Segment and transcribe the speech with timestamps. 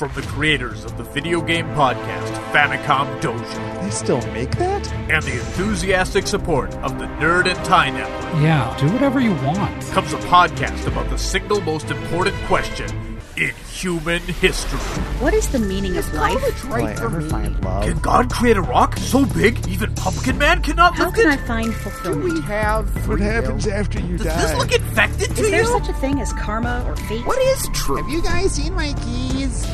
[0.00, 4.90] From the creators of the video game podcast Famicom Dojo They still make that?
[5.10, 9.82] and the enthusiastic support of the Nerd and Tie Network Yeah, do whatever you want.
[9.88, 12.88] comes a podcast about the single most important question
[13.36, 14.78] in human history.
[15.20, 16.64] What is the meaning of life?
[16.64, 17.84] Will I ever find love?
[17.84, 21.36] Can God create a rock so big even Pumpkin Man cannot How lift can I
[21.36, 22.26] find fulfillment?
[22.26, 24.40] Do we have What happens after you Does die?
[24.40, 25.44] Does this look infected to you?
[25.44, 27.26] Is there such a thing as karma or fate?
[27.26, 27.96] What is true?
[27.96, 29.66] Have you guys seen my keys?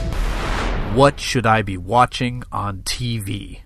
[0.97, 3.61] What should I be watching on TV?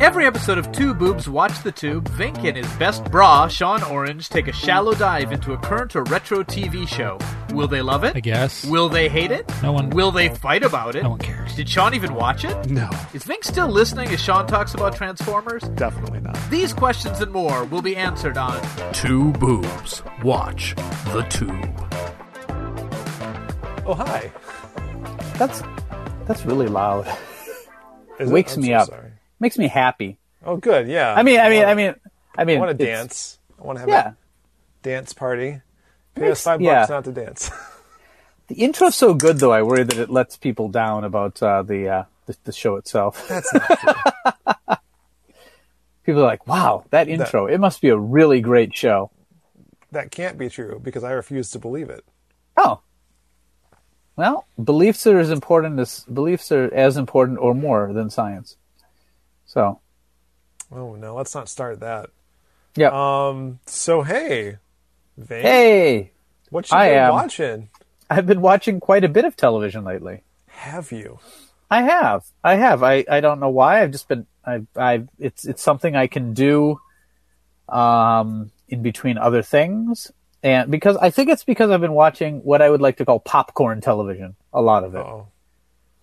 [0.00, 4.18] Every episode of Two Boobs Watch the Tube, Vinnk and his best bra, Sean Aaron,
[4.18, 7.16] take a shallow dive into a current or retro TV show.
[7.52, 8.16] Will they love it?
[8.16, 8.64] I guess.
[8.64, 9.48] Will they hate it?
[9.62, 11.04] No one- Will they fight about it?
[11.04, 11.54] No one cares.
[11.54, 12.68] Did Sean even watch it?
[12.70, 15.62] No, Is Vinnk still listening as Sean talks about Transformers?
[15.76, 16.36] definitely not.
[16.50, 18.60] These questions and more will be answered on
[18.92, 20.74] Two Boobs Watch
[21.12, 21.84] the Tube.
[23.86, 24.30] Oh hi.
[25.38, 25.62] That's
[26.28, 27.08] that's really loud.
[28.20, 28.32] Is it?
[28.32, 28.88] Wakes me so up.
[28.88, 29.10] Sorry.
[29.40, 30.18] Makes me happy.
[30.44, 31.12] Oh good, yeah.
[31.14, 31.94] I mean, I mean, wanna- I mean,
[32.36, 32.56] I mean.
[32.58, 33.38] I want to dance.
[33.58, 34.14] I want to have Yeah, a
[34.82, 35.60] dance party.
[36.14, 36.80] Pay Makes- us five yeah.
[36.80, 37.50] bucks not to dance.
[38.48, 39.52] the intro's so good though.
[39.52, 43.26] I worry that it lets people down about uh, the, uh, the the show itself.
[43.28, 44.74] That's not true.
[46.04, 47.46] People are like, "Wow, that intro!
[47.46, 49.10] It must be a really great show."
[49.90, 52.04] that can't be true because I refuse to believe it.
[52.58, 52.80] Oh,
[54.18, 58.56] well, beliefs are as important as beliefs are as important or more than science.
[59.46, 59.80] So,
[60.70, 62.10] Oh no, let's not start that.
[62.76, 62.90] yeah.
[62.92, 63.60] Um.
[63.66, 64.58] So hey,
[65.16, 66.12] Vane, hey,
[66.50, 67.12] what you I been am.
[67.12, 67.70] watching?
[68.10, 70.22] I've been watching quite a bit of television lately.
[70.48, 71.20] Have you?
[71.70, 72.24] I have.
[72.42, 72.82] I have.
[72.82, 73.82] I, I don't know why.
[73.82, 76.80] I've just been I I it's it's something I can do
[77.68, 80.10] um in between other things.
[80.42, 83.18] And because I think it's because I've been watching what I would like to call
[83.20, 84.98] popcorn television, a lot of it.
[84.98, 85.26] Oh,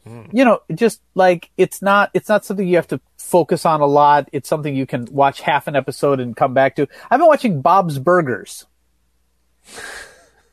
[0.06, 3.86] You know, just like it's not it's not something you have to focus on a
[3.86, 4.28] lot.
[4.34, 6.88] It's something you can watch half an episode and come back to.
[7.10, 8.66] I've been watching Bob's Burgers.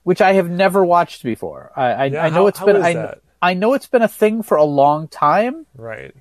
[0.04, 1.70] Which I have never watched before.
[1.76, 3.18] I I, Yeah, I know how- it's been I, that?
[3.40, 6.14] I know it's been a thing for a long time right.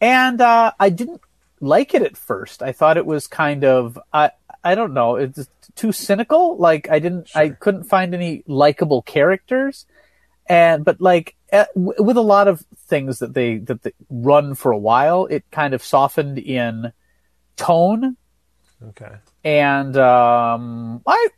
[0.00, 1.20] and uh, I didn't
[1.60, 2.62] like it at first.
[2.62, 4.30] I thought it was kind of I
[4.64, 6.56] I don't know, it's too cynical.
[6.56, 9.86] Like I didn't I couldn't find any likable characters,
[10.46, 14.54] and but like eh, w- with a lot of things that they that they run
[14.54, 16.92] for a while, it kind of softened in
[17.56, 18.16] tone,
[18.88, 19.12] Okay.
[19.44, 21.28] and um, I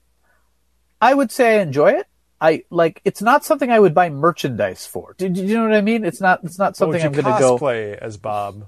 [1.00, 2.06] I would say I enjoy it.
[2.40, 5.14] I like it's not something I would buy merchandise for.
[5.18, 6.04] Do, do you know what I mean?
[6.04, 7.58] It's not it's not something you I'm going to go.
[7.58, 8.66] cosplay as Bob?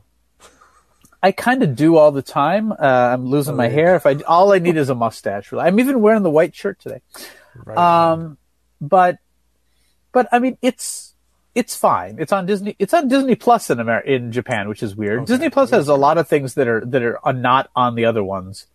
[1.23, 2.73] I kind of do all the time.
[2.73, 3.95] Uh, I'm losing my hair.
[3.95, 5.53] If I all I need is a mustache.
[5.53, 7.01] Really, I'm even wearing the white shirt today.
[7.55, 7.79] Right.
[7.79, 8.39] Um,
[8.81, 9.19] but
[10.11, 11.15] but I mean, it's
[11.55, 12.17] it's fine.
[12.19, 12.75] It's on Disney.
[12.79, 15.27] It's on Disney Plus in Amer- in Japan, which is weird.
[15.27, 18.25] Disney Plus has a lot of things that are that are not on the other
[18.25, 18.67] ones.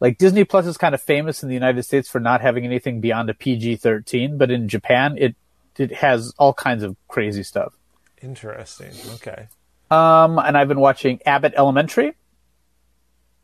[0.00, 3.00] Like Disney Plus is kind of famous in the United States for not having anything
[3.00, 5.36] beyond a PG-13, but in Japan it
[5.78, 7.74] it has all kinds of crazy stuff.
[8.20, 8.92] Interesting.
[9.14, 9.48] Okay.
[9.94, 12.14] Um, and I've been watching Abbott Elementary.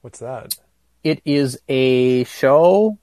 [0.01, 0.57] What's that?
[1.05, 2.99] It is a show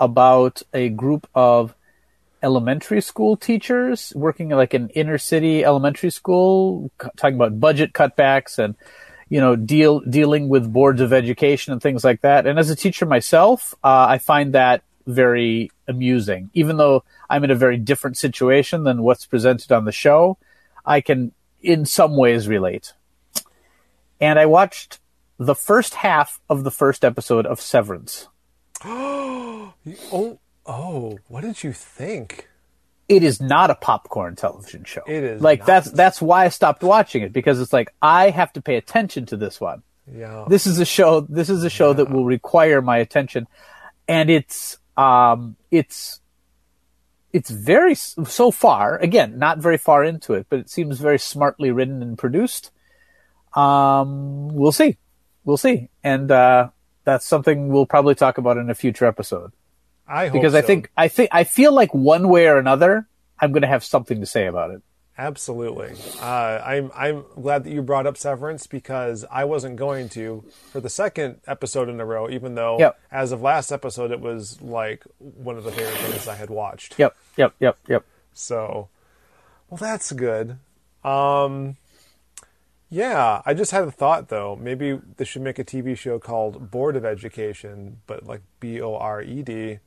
[0.00, 1.74] about a group of
[2.42, 8.58] elementary school teachers working like an inner city elementary school, c- talking about budget cutbacks
[8.58, 8.74] and
[9.28, 12.46] you know deal dealing with boards of education and things like that.
[12.46, 16.50] And as a teacher myself, uh, I find that very amusing.
[16.52, 20.38] Even though I'm in a very different situation than what's presented on the show,
[20.84, 22.92] I can in some ways relate.
[24.20, 25.00] And I watched
[25.38, 28.28] the first half of the first episode of Severance.
[30.12, 31.18] Oh, oh.
[31.28, 32.48] What did you think?
[33.08, 35.02] it is not a popcorn television show.
[35.06, 35.66] It is like not.
[35.66, 39.26] that's that's why I stopped watching it because it's like I have to pay attention
[39.26, 39.82] to this one.
[40.10, 40.44] Yeah.
[40.48, 41.20] This is a show.
[41.22, 43.46] This is a show that will require my attention,
[44.06, 46.20] and it's um it's
[47.32, 51.70] it's very so far again not very far into it, but it seems very smartly
[51.70, 52.70] written and produced.
[53.54, 54.98] Um, we'll see,
[55.44, 56.68] we'll see, and uh,
[57.04, 59.52] that's something we'll probably talk about in a future episode
[60.08, 63.06] I hope because I think I think I feel like one way or another
[63.38, 64.82] I'm going to have something to say about it.
[65.18, 65.94] Absolutely.
[66.22, 70.80] Uh, I'm I'm glad that you brought up Severance because I wasn't going to for
[70.80, 73.00] the second episode in a row, even though Yep.
[73.10, 76.96] as of last episode it was like one of the favorite things I had watched.
[77.00, 78.04] Yep, yep, yep, yep.
[78.32, 78.88] So,
[79.68, 80.58] well, that's good.
[81.02, 81.76] Um,
[82.90, 84.54] yeah, I just had a thought though.
[84.54, 88.94] Maybe they should make a TV show called Board of Education, but like B O
[88.94, 89.78] R E D,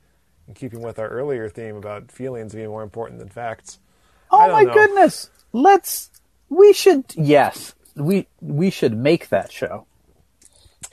[0.48, 3.80] in keeping with our earlier theme about feelings being more important than facts.
[4.32, 4.74] Oh my know.
[4.74, 5.30] goodness!
[5.54, 6.10] Let's
[6.50, 7.76] We should yes.
[7.96, 9.86] We we should make that show.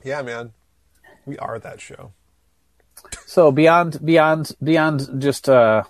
[0.05, 0.53] Yeah, man.
[1.27, 2.13] We are that show.
[3.27, 5.85] So beyond beyond beyond just uh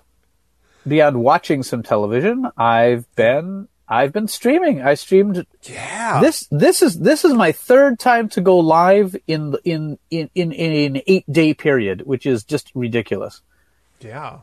[0.87, 4.81] beyond watching some television, I've been I've been streaming.
[4.81, 6.21] I streamed Yeah.
[6.21, 10.51] this this is this is my third time to go live in in in in,
[10.51, 13.41] in an 8 day period, which is just ridiculous.
[13.99, 14.39] Yeah.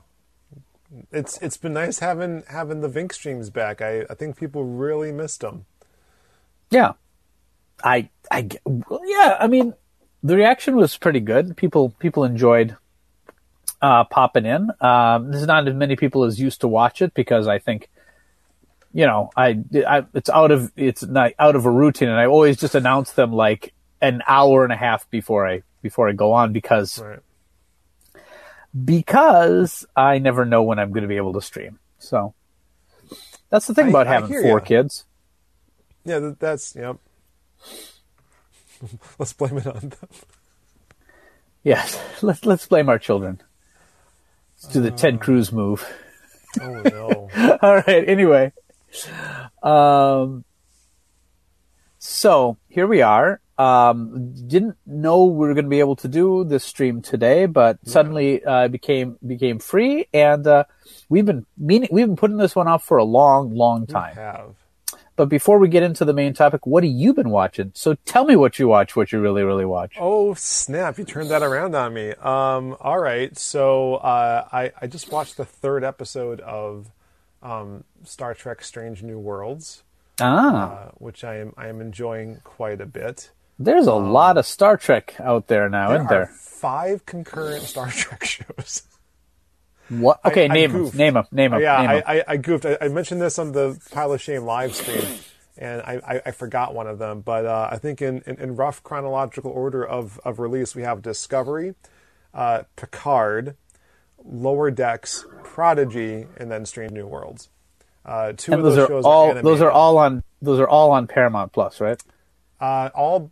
[1.11, 3.83] It's it's been nice having having the Vinnk streams back.
[3.83, 5.67] I, I think people really missed them.
[6.71, 6.93] Yeah.
[7.85, 8.49] I I
[9.05, 9.75] yeah, I mean
[10.23, 11.57] the reaction was pretty good.
[11.57, 12.77] People people enjoyed
[13.83, 14.71] uh popping in.
[14.81, 17.89] Um there's not as many people as used to watch it because I think
[18.93, 22.27] you know, I, I it's out of it's not out of a routine and I
[22.27, 26.33] always just announce them like an hour and a half before I before I go
[26.33, 27.19] on because Right.
[28.85, 31.79] Because I never know when I'm going to be able to stream.
[31.99, 32.35] So
[33.51, 34.65] that's the thing I- about having four ya.
[34.65, 35.05] kids.
[36.05, 36.99] Yeah, that, that's yep.
[39.19, 40.09] Let's blame it on them.
[41.65, 43.41] Yes, let's let's blame our children.
[44.63, 45.85] Let's do the Ted Cruz move.
[46.61, 47.59] Oh no.
[47.63, 48.09] All right.
[48.09, 48.53] Anyway,
[49.63, 50.45] um,
[51.99, 53.41] so here we are.
[53.59, 57.79] Um, didn't know we were going to be able to do this stream today, but
[57.85, 60.65] suddenly uh, became became free, and uh,
[61.09, 64.15] we've been meaning we've been putting this one off for a long, long time.
[64.15, 64.55] have.
[65.17, 67.73] But before we get into the main topic, what have you been watching?
[67.75, 69.95] So tell me what you watch, what you really, really watch.
[69.99, 70.99] Oh snap!
[70.99, 72.11] You turned that around on me.
[72.11, 76.91] Um, all right, so uh, I I just watched the third episode of
[77.43, 79.83] um, Star Trek: Strange New Worlds,
[80.21, 83.31] Ah, uh, which I am I am enjoying quite a bit.
[83.59, 86.27] There's a lot of Star Trek out there now, There isn't are there?
[86.27, 88.25] five concurrent Star Trek
[88.57, 88.83] shows.
[89.89, 90.21] What?
[90.25, 90.91] Okay, I name them.
[90.95, 91.25] Name them.
[91.31, 91.61] Name them.
[91.61, 92.03] Oh, yeah, name.
[92.07, 92.67] I, I, I goofed.
[92.67, 95.05] I, I mentioned this on the Pile of Shame live stream,
[95.57, 97.21] and I, I, I forgot one of them.
[97.21, 101.03] But uh, I think in, in, in rough chronological order of, of release, we have
[101.03, 101.75] Discovery,
[102.35, 103.55] uh, Picard,
[104.25, 107.49] Lower Decks, Prodigy, and then Strange New Worlds.
[108.05, 109.31] Uh, two and of those, those, are shows all.
[109.31, 110.25] are those are all on.
[110.43, 112.03] Those are all on Paramount Plus, right?
[112.61, 113.31] Uh, all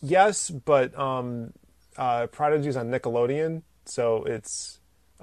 [0.00, 1.52] yes, but um,
[1.96, 4.78] uh, Prodigy's on Nickelodeon, so it's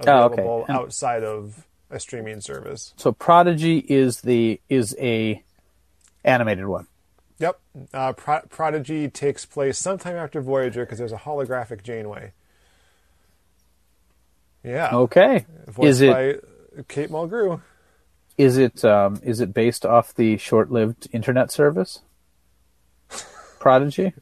[0.06, 0.42] Oh, okay.
[0.42, 2.94] available outside of a streaming service.
[2.98, 5.42] So Prodigy is the is a
[6.26, 6.88] animated one.
[7.40, 7.60] Yep.
[7.94, 12.34] Uh, Pro- Prodigy takes place sometime after Voyager because there's a holographic Janeway.
[14.64, 14.90] Yeah.
[14.94, 15.46] Okay.
[15.68, 17.62] Voiced Is it by Kate Mulgrew.
[18.38, 22.02] is it um, is it based off the short-lived internet service?
[23.70, 24.14] Prodigy,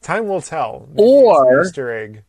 [0.00, 0.86] Time will tell.
[0.92, 2.22] Maybe Or- Easter egg.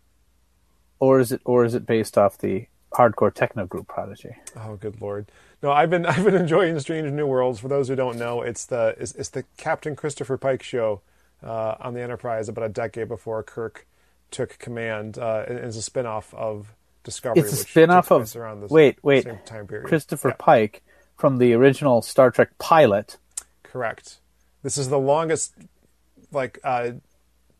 [0.99, 4.35] or is it or is it based off the hardcore techno group Prodigy?
[4.55, 5.27] Oh, good lord!
[5.61, 7.59] No, I've been I've been enjoying Strange New Worlds.
[7.59, 11.01] For those who don't know, it's the it's, it's the Captain Christopher Pike show
[11.43, 13.85] uh, on the Enterprise about a decade before Kirk
[14.31, 15.19] took command.
[15.19, 16.73] Uh, and it's a spin-off of
[17.03, 17.41] Discovery.
[17.43, 19.87] It's a which spin-off of around the wait wait same time period.
[19.87, 20.35] Christopher Yeah.
[20.39, 20.81] Pike
[21.17, 23.17] from the original Star Trek pilot.
[23.61, 24.17] Correct.
[24.63, 25.53] This is the longest,
[26.31, 26.91] like, uh,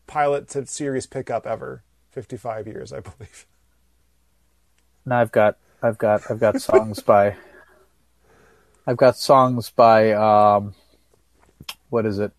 [0.06, 1.82] pilot to series pickup ever.
[2.10, 3.46] Fifty-five years, I believe.
[5.06, 7.36] Now I've got I've got I've got songs by
[8.86, 10.74] I've got songs by um
[11.88, 12.32] what is it?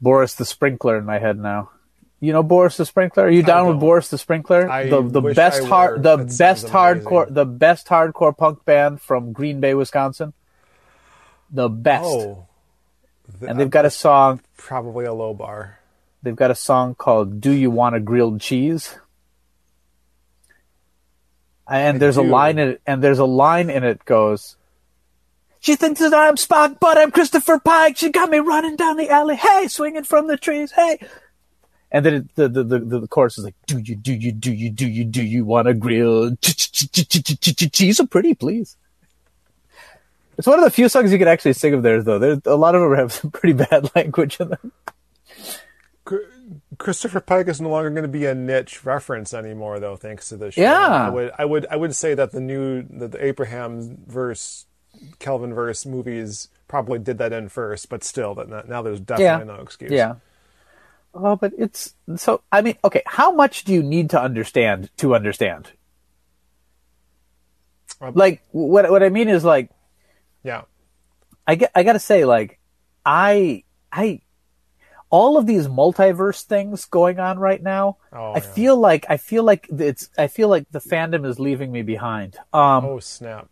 [0.00, 1.70] Boris the Sprinkler in my head now.
[2.18, 3.26] You know Boris the Sprinkler?
[3.26, 3.78] Are you down with.
[3.78, 4.68] Boris the Sprinkler?
[4.68, 9.32] I the the best hard the That best hardcore the best hardcore punk band from
[9.32, 10.32] Green Bay, Wisconsin.
[11.52, 12.04] The best.
[12.04, 12.47] Oh,
[13.38, 15.78] th- and they've got a song probably a low bar.
[16.22, 18.96] They've got a song called "Do You Want a Grilled Cheese?"
[21.70, 24.56] And there's a line in it, and there's a line in it goes,
[25.60, 27.96] "She thinks that I'm Spock, but I'm Christopher Pike.
[27.98, 30.98] She got me running down the alley, hey, swinging from the trees, hey."
[31.90, 34.52] And then it, the, the the the chorus is like, "Do you do you do
[34.52, 37.72] you do you do you want a grilled ch- ch- ch- ch- ch- ch- ch-
[37.72, 37.96] cheese?
[37.98, 38.76] So pretty, please."
[40.38, 42.18] It's one of the few songs you can actually sing of theirs, though.
[42.20, 44.72] There's a lot of them have some pretty bad language in them.
[46.78, 50.36] Christopher Pike is no longer going to be a niche reference anymore, though, thanks to
[50.36, 50.62] this show.
[50.62, 51.06] Yeah.
[51.06, 54.64] I would, I would, I would say that the new, the, the Abramsverse,
[55.18, 59.60] Kelvin verse movies probably did that in first, but still, that now there's definitely no
[59.60, 59.90] excuse.
[59.90, 60.14] Yeah.
[61.14, 62.42] Oh, but it's so.
[62.52, 63.02] I mean, okay.
[63.06, 65.72] How much do you need to understand to understand?
[68.00, 68.88] Um, Like what?
[68.90, 69.70] What I mean is like
[70.48, 70.62] yeah.
[71.46, 71.70] I get.
[71.74, 72.58] I gotta say, like
[73.04, 74.22] I, I,
[75.10, 77.98] all of these multiverse things going on right now.
[78.12, 78.40] Oh, I yeah.
[78.40, 80.08] feel like I feel like it's.
[80.16, 82.36] I feel like the fandom is leaving me behind.
[82.52, 82.84] Um.
[82.84, 83.48] Oh snap!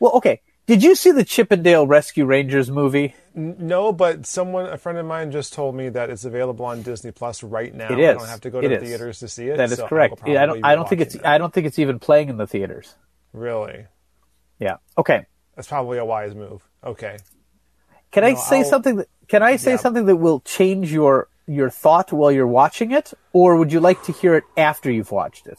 [0.00, 0.40] Well, okay.
[0.66, 3.14] Did you see the Chip 'n Dale Rescue Rangers movie?
[3.34, 7.10] No, but someone, a friend of mine, just told me that it's available on Disney
[7.10, 7.90] Plus right now.
[7.90, 8.10] It is.
[8.10, 9.56] I don't have to go to It the theaters to see it.
[9.56, 10.22] That is so I correct.
[10.26, 10.62] I don't.
[10.62, 11.14] I don't think it's.
[11.14, 11.24] that.
[11.24, 12.94] I don't think it's even playing in the theaters.
[13.32, 13.86] really.
[14.58, 14.76] Yeah.
[14.96, 15.24] Okay.
[15.58, 16.62] That's probably a wise move.
[16.84, 17.16] Okay.
[18.12, 18.96] Can I No, say I'll- something?
[18.98, 19.78] That, can I say Yeah.
[19.78, 24.00] something that will change your your thought while you're watching it, or would you like
[24.04, 25.58] to hear it after you've watched it?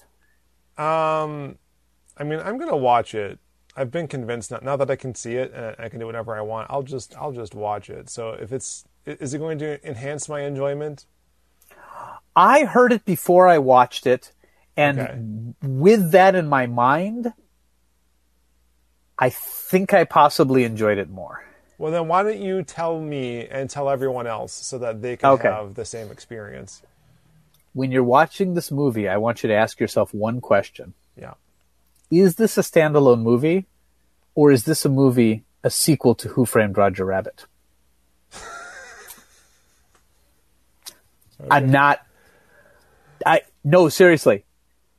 [0.81, 1.57] Um,
[2.15, 3.39] I mean, I'm gonna watch it.
[3.75, 6.33] I've been convinced now, now that I can see it and I can do whatever
[6.37, 6.67] I want.
[6.69, 8.09] I'll just I'll just watch it.
[8.09, 11.05] So if it's is it going to enhance my enjoyment?
[12.37, 14.31] I heard it before I watched it,
[14.77, 15.19] and Okay.
[15.67, 17.33] with that in my mind,
[19.19, 21.43] I think I possibly enjoyed it more.
[21.77, 25.29] Well, then why don't you tell me and tell everyone else so that they can
[25.31, 25.49] Okay.
[25.49, 26.81] have the same experience?
[27.73, 30.93] When you're watching this movie, I want you to ask yourself one question.
[31.15, 31.33] Yeah.
[32.09, 33.65] Is this a standalone movie,
[34.35, 37.45] or is this a movie, a sequel to Who Framed Roger Rabbit?
[41.51, 41.99] I'm not.
[43.25, 44.45] I no seriously,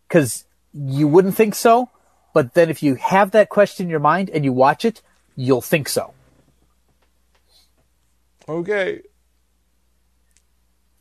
[0.08, 1.90] because you wouldn't think so,
[2.32, 5.02] but then if you have that question in your mind and you watch it,
[5.36, 6.12] you'll think so.
[8.48, 9.02] Okay.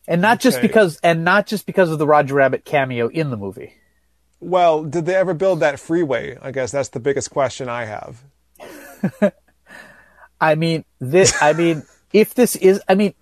[0.08, 3.38] And not just because, and not just because of the Roger Rabbit cameo in the
[3.38, 3.76] movie.
[4.40, 6.38] Well, did they ever build that freeway?
[6.42, 8.24] I guess that's the biggest question I have.
[10.42, 11.34] I mean, this.
[11.42, 11.84] I mean,
[12.14, 13.14] if this is, I mean,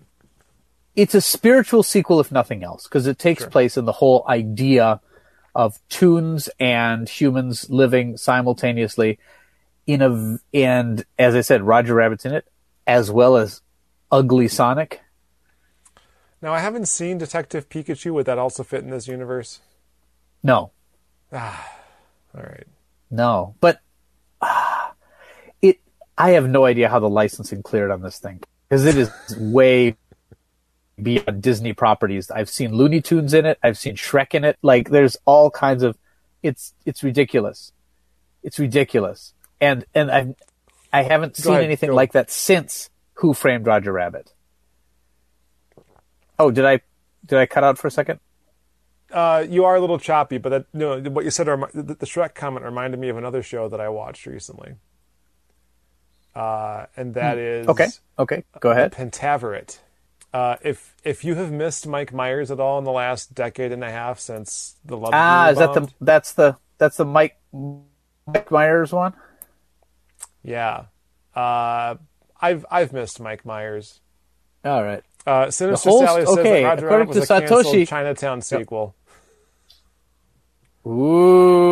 [0.95, 5.01] it's a spiritual sequel, if nothing else, because it takes place in the whole idea
[5.57, 9.17] of tunes and humans living simultaneously
[9.87, 12.47] in a, and as I said, Roger Rabbit's in it,
[12.85, 13.61] as well as
[14.11, 15.01] Ugly Sonic.
[16.43, 18.13] Now, I haven't seen Detective Pikachu.
[18.13, 19.59] Would that also fit in this universe?
[20.43, 20.71] No,
[21.33, 21.41] All
[22.35, 22.67] right.
[23.09, 23.81] no, but
[24.39, 24.93] ah,
[25.63, 25.79] it.
[26.19, 29.95] I have no idea how the licensing cleared on this thing because it is way
[31.01, 32.31] beyond Disney properties.
[32.31, 33.59] I've seen Looney Tunes in it.
[33.63, 34.57] I've seen Shrek in it.
[34.61, 35.97] Like there's all kinds of.
[36.43, 37.71] It's it's ridiculous.
[38.43, 40.35] It's ridiculous, and and I
[40.93, 44.33] I haven't seen ahead, anything like that since Who Framed Roger Rabbit.
[46.39, 46.81] Oh, did I
[47.25, 48.19] did I cut out for a second?
[49.11, 52.35] Uh, you are a little choppy, but that, no, what you said, the, the Shrek
[52.35, 54.73] comment reminded me of another show that I watched recently.
[56.35, 57.71] Uh, and that is Hmm.
[57.71, 57.87] Okay,
[58.19, 58.91] okay, go ahead.
[58.91, 59.79] Pentaverate.
[60.38, 63.84] Uh, if if you have missed Mike Myers at all in the last decade and
[63.84, 68.51] a half since the Love Ah, is that the that's the that's the Mike Mike
[68.51, 69.13] Myers one?
[70.44, 70.84] yeah,
[71.36, 71.96] uh,
[72.39, 74.00] I've I've missed Mike Myers.
[74.63, 75.01] All right.
[75.25, 78.94] Uh, Sinister host- Sally says okay, that Roger Rabbit was to a Satoshi- Chinatown sequel.
[80.86, 81.67] Ooh.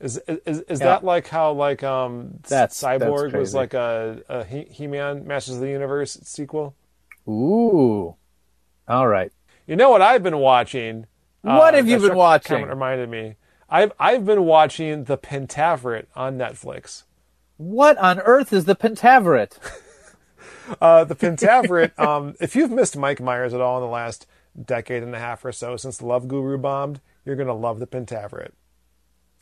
[0.00, 0.86] Is is, is Yeah.
[0.86, 5.56] that like how like um That's- Cyborg that's was like a, a He- He-Man Masters
[5.56, 6.74] of the Universe sequel?
[7.28, 8.16] Ooh.
[8.88, 9.32] All right.
[9.66, 11.06] You know what I've been watching?
[11.42, 12.56] What have you been watching?
[12.56, 13.36] Comment reminded me.
[13.68, 17.04] I've I've been watching the Pentaverate on Netflix.
[17.56, 19.58] What on earth is the Pentaverate?
[20.80, 21.98] Uh, the Pentaverate.
[21.98, 24.26] um, if you've missed Mike Myers at all in the last
[24.66, 27.88] decade and a half or so since the Love Guru bombed, you're gonna love the
[27.88, 28.52] Pentaverate.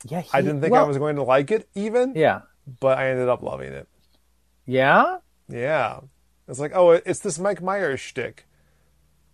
[0.05, 2.41] Yeah, he, I didn't think well, I was going to like it even, Yeah.
[2.79, 3.87] but I ended up loving it.
[4.65, 5.17] Yeah.
[5.49, 6.01] Yeah,
[6.47, 8.45] it's like oh, it's this Mike Myers shtick.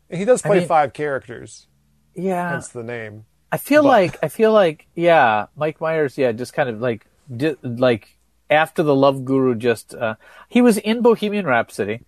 [0.09, 1.67] And he does play mean- five characters.
[2.15, 2.51] Yeah.
[2.51, 3.25] Hence the name.
[3.51, 6.17] I feel but- like I feel like yeah, Mike Myers.
[6.17, 7.05] Yeah, just kind of like
[7.35, 8.17] di- like
[8.49, 10.15] after the Love Guru, just uh,
[10.47, 12.01] he was in Bohemian Rhapsody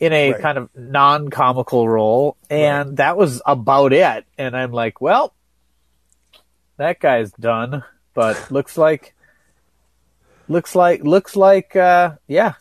[0.00, 0.42] in a Right.
[0.42, 4.26] kind of non-comical role, and that was about it.
[4.36, 5.32] And I'm like, well,
[6.76, 7.84] that guy's done.
[8.14, 9.14] But looks like
[10.48, 12.54] looks like looks like uh, yeah,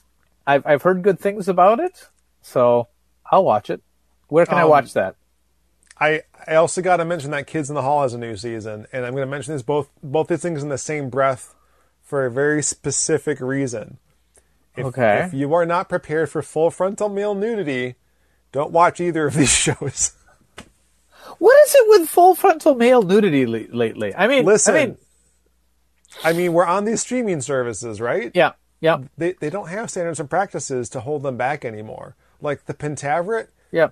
[0.47, 2.09] I've I've heard good things about it,
[2.41, 2.87] so
[3.31, 3.81] I'll watch it.
[4.27, 5.15] Where can I Um, watch that?
[5.99, 8.87] I I also got to mention that Kids in the Hall has a new season,
[8.91, 11.53] and I'm going to mention this both both these things in the same breath
[12.01, 13.97] for a very specific reason.
[14.75, 15.25] If, Okay.
[15.27, 17.95] If you are not prepared for full frontal male nudity,
[18.51, 20.13] don't watch either of these shows.
[21.39, 24.13] What is it with full frontal male nudity le- lately?
[24.15, 24.97] I mean, Listen, I mean,
[26.23, 28.31] I mean, we're on these streaming services, right?
[28.33, 28.51] yeah,
[28.81, 32.15] yeah, They they don't have standards and practices to hold them back anymore.
[32.41, 33.89] Like the Pentaverate yeah.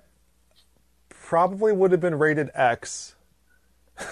[1.08, 3.14] probably would have been rated X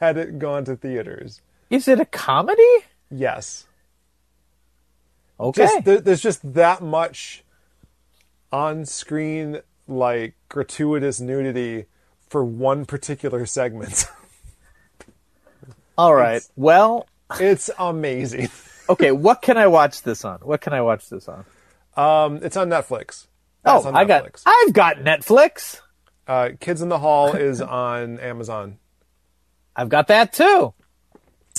[0.00, 1.40] had it gone to theaters.
[1.70, 2.62] Is it a comedy?
[3.10, 3.66] Yes.
[5.40, 5.62] Okay.
[5.62, 7.42] just there, there's just that much
[8.52, 11.86] on-screen like gratuitous nudity
[12.34, 14.06] for one particular segment.
[15.96, 16.42] All right.
[16.56, 17.06] Well,
[17.38, 18.48] It's amazing.
[18.86, 20.40] Okay, what can I watch this on?
[20.40, 21.46] What can I watch this on?
[21.96, 23.28] Um, it's on Netflix.
[23.64, 24.28] Oh, It's on I got.
[24.44, 25.80] I've got Netflix.
[26.28, 28.76] Uh, Kids in the Hall is on Amazon.
[29.74, 30.74] I've got that too.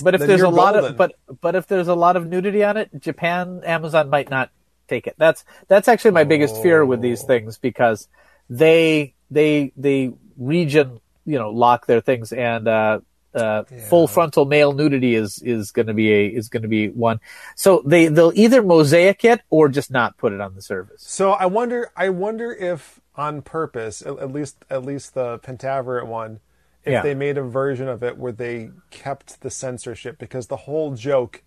[0.04, 2.28] But if Then there's a you're lot of but but if there's a lot of
[2.28, 4.50] nudity on it, Japan Amazon might not
[4.86, 5.16] take it.
[5.18, 7.26] That's that's actually my biggest fear with these Oh.
[7.26, 8.06] things because
[8.48, 13.00] they they they region you know lock their things and uh,
[13.34, 16.88] uh, full frontal male nudity is is going to be a is going to be
[16.88, 17.20] one.
[17.54, 21.02] So they they'll either mosaic it or just not put it on the service.
[21.02, 26.06] So I wonder, I wonder if on purpose, at, at least at least the Pentaverate
[26.06, 26.40] one,
[26.84, 27.02] if Yeah.
[27.02, 31.42] they made a version of it where they kept the censorship because the whole joke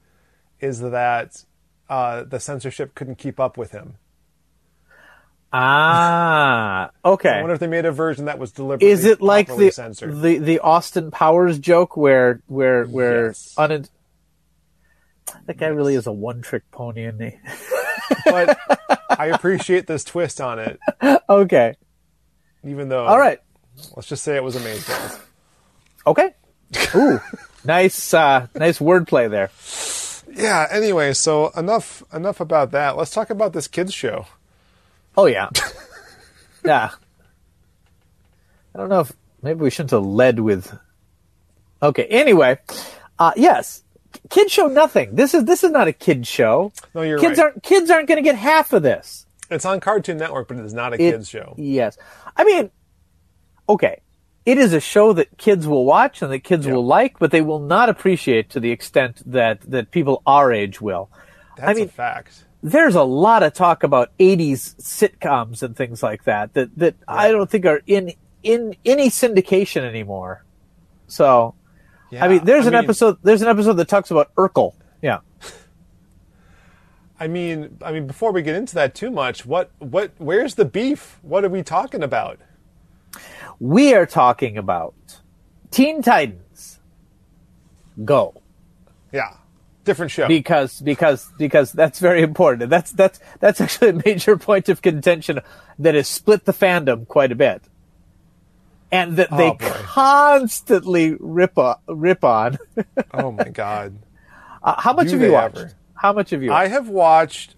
[0.59, 1.43] is that
[1.89, 3.95] uh, the censorship couldn't keep up with him.
[5.51, 7.29] Ah, okay.
[7.29, 10.21] I wonder if they made a version that was deliberately Is it like the, censored.
[10.21, 13.53] the the Austin Powers joke where where where Yes.
[13.57, 13.85] un-
[15.45, 17.37] that guy really is a one trick pony, isn't he?
[18.25, 18.57] but
[19.09, 20.79] I appreciate this twist on it,
[21.29, 21.75] okay,
[22.63, 23.05] even though.
[23.05, 23.39] all right,
[23.95, 24.95] Let's just say it was amazing.
[26.05, 26.33] okay.
[26.95, 27.19] Ooh,
[27.65, 29.49] nice uh, nice wordplay there.
[30.31, 30.67] Yeah.
[30.69, 32.95] Anyway, so enough enough about that.
[32.97, 34.25] Let's talk about this kids show.
[35.19, 35.49] Oh yeah,
[36.63, 36.91] yeah.
[38.73, 39.11] I don't know if
[39.41, 40.73] maybe we shouldn't have led with.
[41.83, 42.05] Okay.
[42.05, 42.57] Anyway,
[43.17, 43.83] uh, yes,
[44.29, 45.15] kid show nothing.
[45.15, 46.71] This is this is not a kid show.
[46.95, 47.47] No, you're kids right.
[47.47, 49.25] aren't kids aren't going to get half of this.
[49.51, 51.53] It's on Cartoon Network, but it is not a It- kids show.
[51.57, 51.97] Yes.
[52.37, 52.71] I mean,
[53.67, 53.99] okay.
[54.45, 56.73] It is a show that kids will watch and that kids Yeah.
[56.75, 60.79] will like, but they will not appreciate to the extent that, that people our age
[60.79, 61.09] will.
[61.57, 62.45] That's mean- a fact.
[62.61, 67.31] There's a lot of talk about 80s sitcoms and things like that that, that I
[67.31, 68.13] don't think are in,
[68.43, 70.43] in any syndication anymore.
[71.07, 71.55] So,
[72.11, 74.73] Yeah, I mean, there's an mean- episode, there's an episode that talks about Urkel.
[75.01, 75.19] Yeah.
[77.19, 80.65] I mean, I mean, before we get into that too much, what, what, where's the
[80.65, 81.19] beef?
[81.21, 82.39] What are we talking about?
[83.59, 84.93] We are talking about
[85.71, 86.79] Teen Titans
[88.05, 88.41] Go.
[89.11, 89.33] Yeah,
[89.85, 90.27] different show.
[90.27, 92.69] because because because that's very important.
[92.69, 95.39] That's that's that's actually a major point of contention
[95.79, 97.63] that has split the fandom quite a bit,
[98.91, 99.69] and that they Oh, boy.
[99.85, 102.57] constantly rip on, rip on.
[103.13, 103.97] oh my god,
[104.63, 105.57] Uh, how much Do have you watched?
[105.57, 105.71] ever?
[105.95, 106.51] How much have you?
[106.51, 107.55] I have watched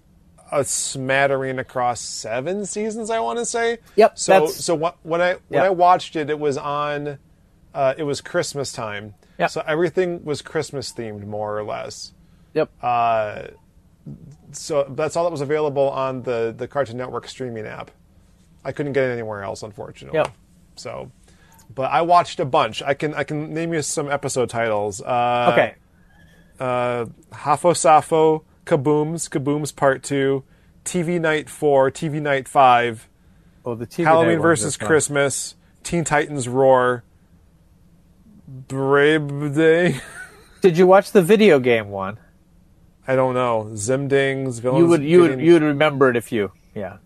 [0.51, 3.09] a smattering across seven seasons.
[3.09, 3.77] I want to say.
[3.95, 5.63] Yep, So so wh- when I when Yeah.
[5.63, 7.17] I watched it, it was on.
[7.73, 9.13] Uh, it was Christmas time.
[9.41, 9.49] Yep.
[9.51, 12.13] So everything was Christmas themed, more or less.
[12.53, 12.69] yep.
[12.81, 13.47] Uh,
[14.51, 17.91] so that's all that was available on the the Cartoon Network streaming app.
[18.63, 20.17] I couldn't get it anywhere else, unfortunately.
[20.19, 20.33] Yep.
[20.75, 21.11] So,
[21.73, 22.81] but I watched a bunch.
[22.81, 25.01] I can I can name you some episode titles.
[25.01, 25.75] Uh, okay.
[26.59, 30.43] Uh, Hafo Safo, Kabooms, Kabooms Part Two,
[30.85, 33.07] TV Knight Four, TV Knight Five.
[33.65, 34.77] Oh, the TV Halloween versus.
[34.77, 37.03] Christmas, Teen Titans Roar,
[38.51, 40.01] Brave Day.
[40.61, 42.19] Did you watch the video game one?
[43.07, 43.69] I don't know.
[43.71, 44.81] Zimdings, villains.
[44.81, 46.97] You would you would you would remember it if you yeah.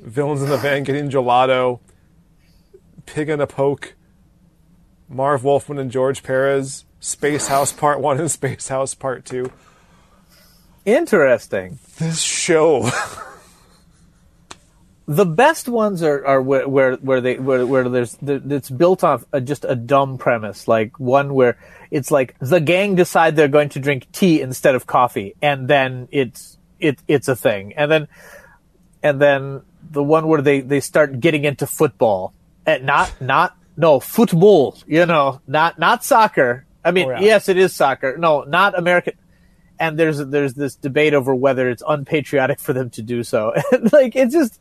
[0.00, 1.80] Villains in the Van getting gelato.
[3.06, 3.94] Pig in a Poke.
[5.08, 6.84] Marv Wolfman and George Perez.
[7.00, 9.50] Space House Part 1 and Space House Part 2.
[10.84, 11.80] Interesting.
[11.98, 12.88] This show.
[15.06, 19.24] the best ones are, are where, where where they where where there's it's built off
[19.32, 21.58] a, just a dumb premise like one where
[21.90, 26.08] it's like the gang decide they're going to drink tea instead of coffee and then
[26.12, 27.72] it's it it's a thing.
[27.76, 28.08] And then
[29.02, 32.32] and then the one where they they start getting into football
[32.64, 36.64] and not not no football you know not not soccer.
[36.84, 37.20] I mean Oh, yeah.
[37.20, 38.16] yes it is soccer.
[38.16, 39.14] No not american.
[39.80, 43.52] And there's there's this debate over whether it's unpatriotic for them to do so.
[43.92, 44.60] Like it's just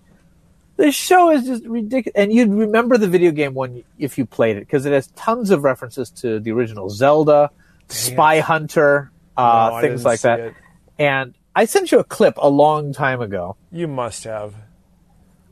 [0.82, 2.14] the show is just ridiculous.
[2.16, 5.52] And you'd remember the video game one if you played it because it has tons
[5.52, 7.52] of references to the original Zelda,
[7.88, 10.40] Spy Hunter, uh, No, things like that.
[10.40, 10.54] it.
[10.98, 13.56] And I sent you a clip a long time ago.
[13.72, 14.56] You must have.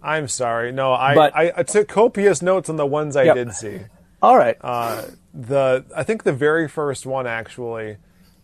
[0.02, 0.72] I'm sorry.
[0.72, 3.36] No, I, But- I, I took copious notes on the ones I Yep.
[3.36, 3.80] did see.
[4.22, 4.58] All right.
[4.62, 7.98] Uh, the I think the very first one actually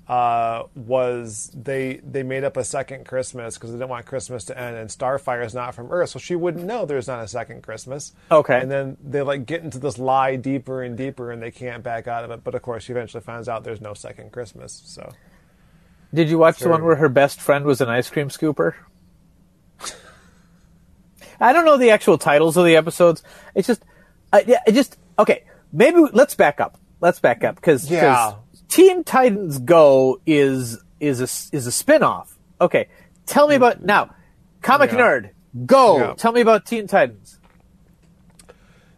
[0.07, 4.59] uh, was they they made up a second Christmas because they didn't want Christmas to
[4.59, 7.63] end, and Starfire is not from Earth, so she wouldn't know there's not a second
[7.63, 8.13] Christmas.
[8.29, 8.59] Okay.
[8.59, 12.07] And then they like get into this lie deeper and deeper, and they can't back
[12.07, 12.43] out of it.
[12.43, 14.83] But of course, she eventually finds out there's no second Christmas.
[14.85, 15.11] So
[16.13, 18.75] Did you watch the one where her best friend was an ice cream scooper?
[21.39, 23.23] I don't know the actual titles of the episodes.
[23.55, 23.83] It's just,
[24.31, 25.43] I, yeah, it just okay.
[25.73, 26.77] Maybe let's back up.
[27.01, 28.35] Let's back up because Yeah.
[28.75, 32.37] Teen Titans Go is is a is a spin-off.
[32.59, 32.89] Okay,
[33.25, 34.13] tell me about now.
[34.61, 34.97] Comic Yeah.
[34.97, 35.29] nerd,
[35.65, 35.97] go.
[35.97, 36.13] Yeah.
[36.17, 37.39] Tell me about Teen Titans.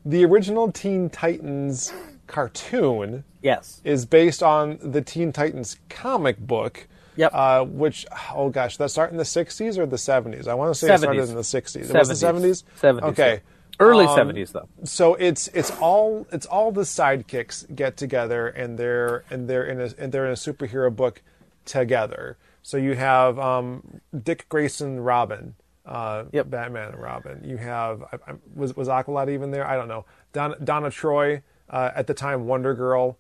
[0.04, 1.94] The original Teen Titans
[2.26, 3.80] cartoon Yes.
[3.84, 6.88] is based on the Teen Titans comic book.
[7.16, 7.32] Yep.
[7.32, 10.48] Uh, which, oh gosh, that started in the 60s or the 70s?
[10.48, 11.90] I want to say it started in the 60s.
[11.90, 12.64] It was the 70s?
[12.82, 13.04] 70s.
[13.10, 13.34] Okay.
[13.34, 13.40] yeah.
[13.80, 14.68] Early Um, 70s though.
[14.84, 19.80] so it's it's all it's all the sidekicks get together and they're and they're in
[19.80, 21.22] a and they're in a superhero book
[21.66, 22.38] together.
[22.64, 26.50] So you have um, Dick Grayson, Robin, uh, Yep.
[26.50, 27.44] Batman and Robin.
[27.46, 29.66] You have I, I, was was Aqualad even there?
[29.68, 30.06] I don't know.
[30.34, 33.18] Donna, Donna Troy uh, at the time, Wonder Girl.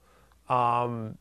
[0.49, 1.17] Um,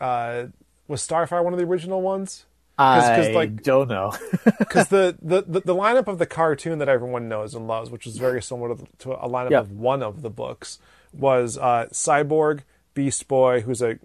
[0.00, 0.44] uh,
[0.86, 2.44] was Starfire one of the original ones?
[2.78, 4.12] I like don't know.
[4.58, 8.18] because the, the, the, lineup of the cartoon that everyone knows and loves, which is
[8.18, 9.60] very similar to, to a lineup Yeah.
[9.60, 10.78] of one of the books,
[11.12, 12.60] was uh, Cyborg,
[12.94, 13.98] Beast Boy, who's a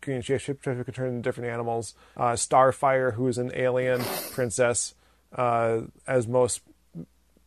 [0.00, 4.00] green shapeshifter who can turn into different animals, uh, Starfire, who's an alien
[4.32, 4.94] princess,
[5.34, 6.60] uh, as most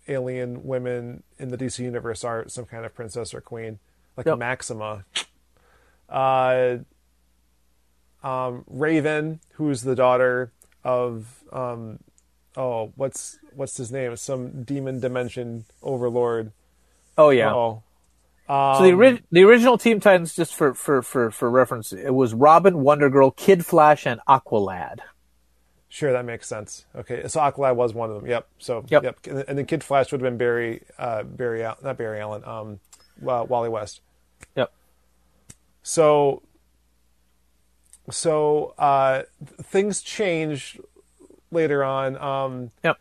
[0.08, 3.80] alien women in the DC universe are some kind of princess or queen,
[4.16, 4.38] like Yep.
[4.38, 5.06] Maxima.
[6.10, 6.78] Uh,
[8.24, 10.52] um, Raven, who's the daughter
[10.88, 12.00] of um,
[12.56, 14.16] oh, what's what's his name?
[14.16, 16.52] Some demon dimension overlord.
[17.18, 17.54] oh yeah.
[17.54, 17.84] Oh,
[18.50, 22.34] So the, ori- the original Team Titans, just for, for, for, for reference, it was
[22.34, 25.00] Robin, Wonder Girl, Kid Flash, and Aqualad.
[25.90, 26.86] sure, that makes sense.
[26.96, 28.30] Okay, so Aqualad was one of them.
[28.30, 28.48] Yep.
[28.60, 29.28] So Yep.
[29.28, 32.44] And and then Kid Flash would have been Barry, uh, Barry, Al- not Barry Allen,
[32.46, 32.80] um,
[33.28, 34.00] uh, Wally West.
[34.56, 34.72] Yep.
[35.84, 36.44] So,
[38.10, 39.24] so uh,
[39.62, 40.80] things change
[41.52, 42.18] later on.
[42.18, 42.98] Um, Yep.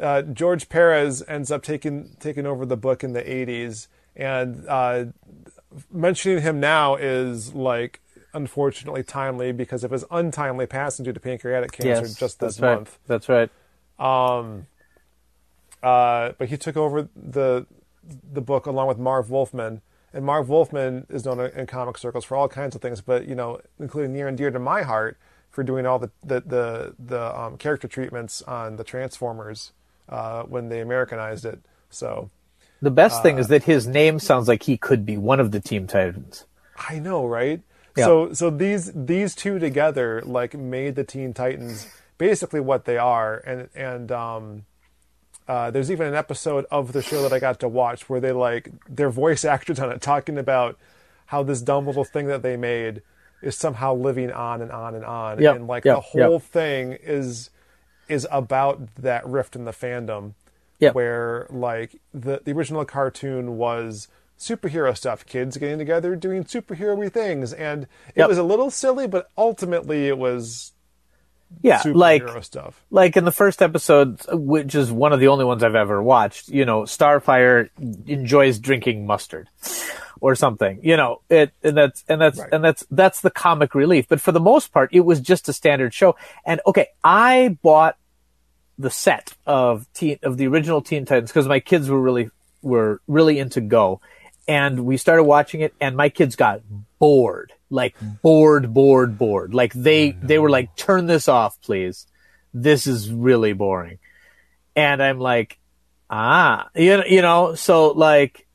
[0.00, 5.06] uh, George Perez ends up taking taking over the book in the '80s, and uh,
[5.92, 8.00] mentioning him now is like
[8.32, 12.14] unfortunately timely because of his untimely passing due to pancreatic cancer Yes.
[12.16, 12.74] just this that's right.
[12.76, 12.98] month.
[13.06, 13.48] That's right.
[15.82, 17.66] Uh, but he took over the
[18.32, 19.82] the book along with Marv Wolfman.
[20.14, 23.34] And Marv Wolfman is known in comic circles for all kinds of things, but you
[23.34, 25.18] know, including near and dear to my heart
[25.50, 29.72] for doing all the the the, the um, character treatments on the Transformers
[30.08, 31.58] uh, when they Americanized it.
[31.90, 32.30] So
[32.80, 35.50] The best Uh, thing is that his name sounds like he could be one of
[35.50, 36.44] the Teen Titans.
[36.76, 37.60] I know, right?
[37.96, 38.04] Yeah.
[38.06, 43.42] So so these these two together like made the Teen Titans basically what they are,
[43.46, 44.64] and and um,
[45.46, 48.32] uh, there's even an episode of the show that I got to watch where they
[48.32, 50.78] like their voice actors on it talking about
[51.26, 53.02] how this dumb little thing that they made
[53.42, 56.42] is somehow living on and on and on, Yep, and like yep, the whole yep.
[56.42, 57.50] thing is
[58.08, 60.34] is about that rift in the fandom
[60.94, 67.52] where like the the original cartoon was superhero stuff, kids getting together doing superhero things,
[67.52, 70.72] and it was a little silly, but ultimately it was
[71.62, 72.80] Yeah, like stuff.
[72.90, 76.48] like in the first episode, which is one of the only ones I've ever watched.
[76.48, 77.68] You know, Starfire
[78.06, 79.48] enjoys drinking mustard
[80.20, 80.80] or something.
[80.82, 82.48] You know, it and that's and that's Right.
[82.52, 84.06] and that's that's the comic relief.
[84.08, 86.16] But for the most part, it was just a standard show.
[86.44, 87.96] And okay, I bought
[88.78, 92.30] the set of teen of the original Teen Titans because my kids were really
[92.62, 94.00] were really into Go,
[94.48, 96.62] and we started watching it, and my kids got
[96.98, 99.52] bored, like bored, bored, bored.
[99.52, 102.06] Like they they were like, "Turn this off, please.
[102.54, 103.98] This is really boring."
[104.76, 105.58] And I'm like,
[106.08, 108.46] "Ah, you know, you know." So like,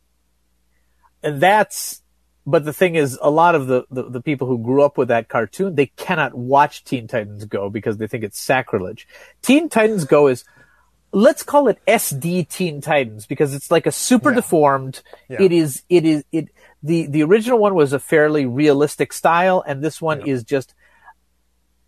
[1.22, 2.02] and that's.
[2.46, 5.10] But the thing is, a lot of the, the, the people who grew up with
[5.10, 9.08] that cartoon, they cannot watch Teen Titans Go because they think it's sacrilege.
[9.44, 10.46] Teen Titans Go is,
[11.12, 15.04] let's call it SD Teen Titans because it's like a super deformed.
[15.28, 15.44] Yeah.
[15.44, 16.50] It is, it is, it,
[16.84, 20.74] the, the original one was a fairly realistic style and this one is just,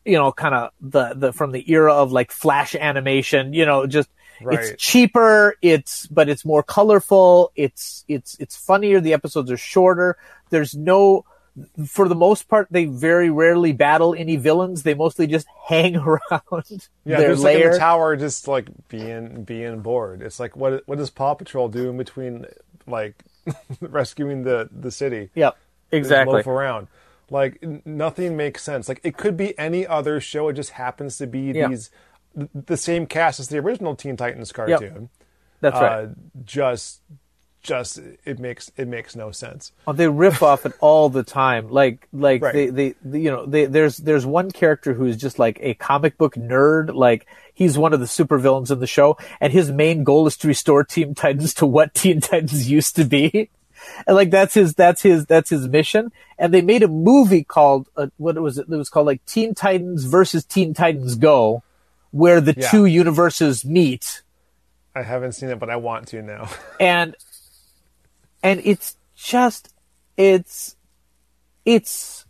[0.05, 3.85] you know, kind of the, the, from the era of like flash animation, you know,
[3.87, 4.09] just,
[4.43, 4.59] Right.
[4.71, 10.17] it's cheaper, it's, but it's more colorful, it's, it's, it's funnier, the episodes are shorter,
[10.49, 11.25] there's no,
[11.85, 14.83] for the most part, they very rarely battle any villains.
[14.83, 19.43] They mostly just hang around Yeah, their they're like in the tower, just like being
[19.43, 20.21] being bored.
[20.21, 22.45] It's like what what does Paw Patrol do in between,
[22.87, 23.23] like
[23.81, 25.29] rescuing the the city?
[25.35, 25.57] Yep,
[25.91, 26.35] exactly.
[26.35, 26.87] loaf around.
[27.29, 28.89] Like nothing makes sense.
[28.89, 30.49] Like it could be any other show.
[30.49, 31.69] It just happens to be Yeah.
[31.69, 31.89] these
[32.35, 35.09] the same cast as the original Teen Titans cartoon.
[35.61, 36.03] That's right.
[36.03, 36.07] Uh,
[36.43, 37.01] just
[37.61, 39.71] just it makes it makes no sense.
[39.87, 41.69] Oh, they riff off it all the time.
[41.69, 42.53] Like, like Right.
[42.53, 46.17] they, they, they- you know, they, there's, there's one character who's just like a comic
[46.17, 46.93] book nerd.
[46.93, 50.47] Like, he's one of the supervillains in the show, and his main goal is to
[50.47, 53.49] restore Team Titans to what Team Titans used to be.
[54.07, 56.11] and like that's his that's his that's his mission.
[56.37, 58.67] And they made a movie called uh, what was it?
[58.69, 61.63] It was called like Teen Titans versus Teen Titans Go,
[62.11, 62.69] where the Yeah.
[62.69, 64.21] two universes meet
[64.93, 66.49] I haven't seen it, but I want to now.
[66.79, 67.15] and
[68.43, 69.73] and it's just
[70.17, 70.75] it's
[71.65, 72.25] it's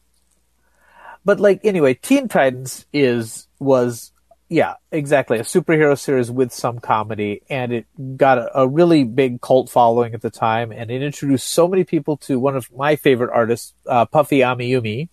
[1.23, 4.11] but like anyway teen titans is was
[4.49, 9.39] yeah exactly a superhero series with some comedy and it got a, a really big
[9.41, 12.95] cult following at the time and it introduced so many people to one of my
[12.95, 15.07] favorite artists uh, puffy amiyumi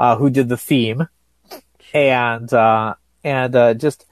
[0.00, 1.06] uh, who did the theme.
[1.92, 4.06] And uh, and uh, just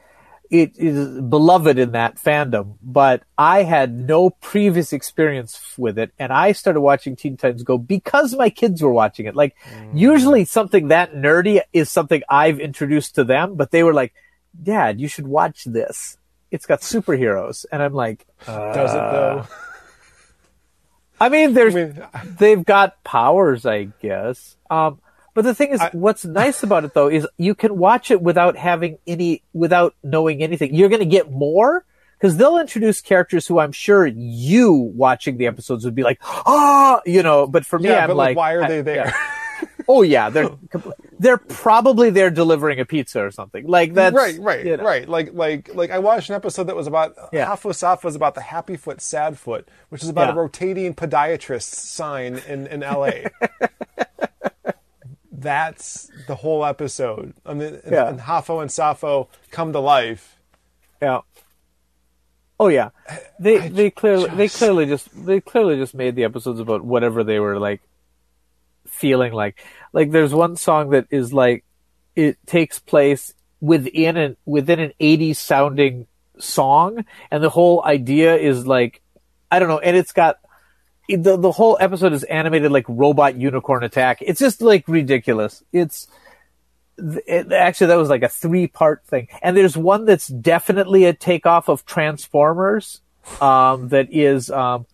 [0.50, 6.32] it is beloved in that fandom, but I had no previous experience with it, and
[6.32, 9.36] I started watching Teen Titans Go because my kids were watching it.
[9.36, 9.56] Like,
[9.92, 14.14] usually something that nerdy is something I've introduced to them, but they were like,
[14.60, 16.16] "Dad, you should watch this.
[16.50, 19.46] It's got superheroes," and I'm like, Does it though?
[21.20, 22.02] I mean, there's I mean,
[22.38, 24.56] they've got powers, I guess.
[24.70, 25.00] Um,
[25.38, 28.56] but the thing is, what's nice about it though is you can watch it without
[28.56, 30.74] having any, without knowing anything.
[30.74, 31.84] You're going to get more
[32.18, 37.00] because they'll introduce characters who I'm sure you watching the episodes would be like, ah,
[37.06, 37.46] you know.
[37.46, 39.06] But for me, yeah, I'm but like, like, why are I- they there?
[39.06, 39.14] yeah.
[39.90, 40.50] Oh yeah, they're
[41.20, 43.66] they're probably there delivering a pizza or something.
[43.66, 44.12] Like that.
[44.12, 44.84] right, right, you know.
[44.84, 45.08] right.
[45.08, 47.46] Like, like, like I watched an episode that was about Yeah.
[47.46, 50.34] Hafo Safo was about the Happy Foot, Sad Foot, which is about Yeah.
[50.34, 53.28] a rotating podiatrist sign in in L.A.
[55.40, 57.34] That's the whole episode.
[57.46, 58.08] I mean, and, Yeah.
[58.08, 60.36] and Hafo and Safo come to life.
[61.00, 61.20] Yeah.
[62.60, 62.90] Oh yeah,
[63.38, 67.22] they they clearly they just- clearly just they clearly just made the episodes about whatever
[67.22, 67.80] they were like
[68.86, 69.62] feeling like.
[69.92, 71.64] Like there's one song that is like
[72.16, 76.08] it takes place within an within an 80s sounding
[76.40, 79.02] song, and the whole idea is like
[79.52, 80.38] I don't know, and it's got
[81.08, 84.18] the the whole episode is animated like robot unicorn attack.
[84.20, 85.62] It's just like ridiculous.
[85.72, 86.06] It's
[86.98, 91.12] it, actually that was like a three part thing and there's one that's definitely a
[91.12, 93.00] takeoff of transformers
[93.40, 94.84] um that is um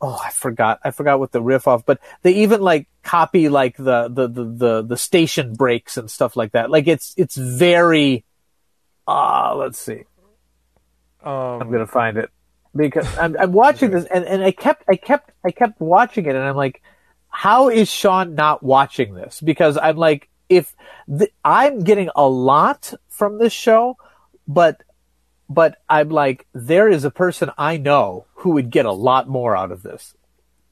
[0.00, 3.76] oh i forgot i forgot what the riff off but they even like copy like
[3.76, 8.24] the the the the, the station breaks and stuff like that like it's it's very
[9.06, 10.02] uh let's see
[11.22, 11.32] Um,
[11.62, 12.30] i'm gonna find it
[12.74, 16.34] because i'm, I'm watching this and, and i kept i kept i kept watching it
[16.34, 16.82] and i'm like
[17.28, 19.40] how is sean not watching this?
[19.40, 20.74] Because i'm like if
[21.18, 23.96] th- i'm getting a lot from this show
[24.46, 24.82] but
[25.48, 29.56] but i'm like there is a person i know who would get a lot more
[29.56, 30.14] out of this.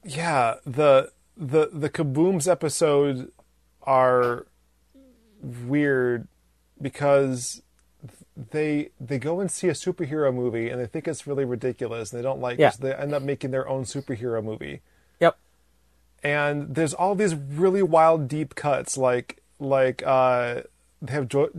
[0.05, 3.27] Yeah, the the the Kabooms episodes
[3.81, 4.45] are
[5.41, 6.27] weird
[6.79, 7.62] because
[8.51, 12.19] they they go and see a superhero movie and they think it's really ridiculous and
[12.19, 12.69] they don't like Yeah.
[12.69, 14.81] it, so they end up making their own superhero movie.
[15.19, 15.37] yep
[16.23, 20.61] And there's all these really wild deep cuts like like uh
[21.01, 21.51] they have jo-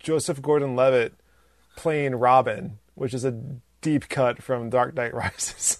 [0.00, 1.14] Joseph Gordon-Levitt
[1.76, 3.32] playing Robin, which is a
[3.80, 5.78] deep cut from Dark Knight Rises.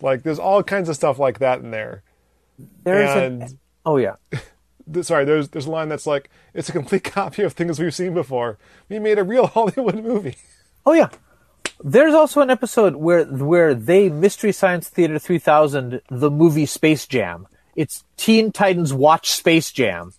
[0.00, 2.02] like there's all kinds of stuff like that in there.
[2.84, 4.16] there's and an, oh yeah
[5.02, 8.14] sorry, there's there's a line that's like it's a complete copy of things we've seen
[8.14, 8.58] before.
[8.88, 10.36] We made a real Hollywood movie.
[10.86, 11.08] Oh yeah.
[11.82, 17.46] There's also an episode where where they Mystery Science Theater 3000 the movie Space Jam.
[17.74, 20.12] It's Teen Titans watch Space Jam.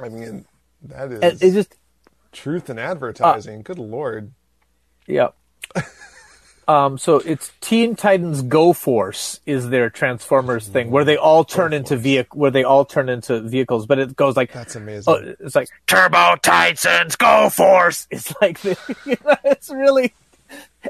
[0.00, 0.44] I mean,
[0.82, 1.74] that is it's just
[2.32, 3.62] truth in uh, advertising.
[3.62, 4.32] Good lord.
[5.06, 5.28] yeah.
[6.68, 11.72] Um, so it's Teen Titans Go Force is their Transformers thing where they all turn
[11.72, 15.12] into vehic where they all turn into vehicles, but it goes like That's amazing.
[15.14, 18.08] oh, it's like Turbo Titans Go Force.
[18.10, 18.76] It's like the,
[19.06, 20.12] you know, it's really.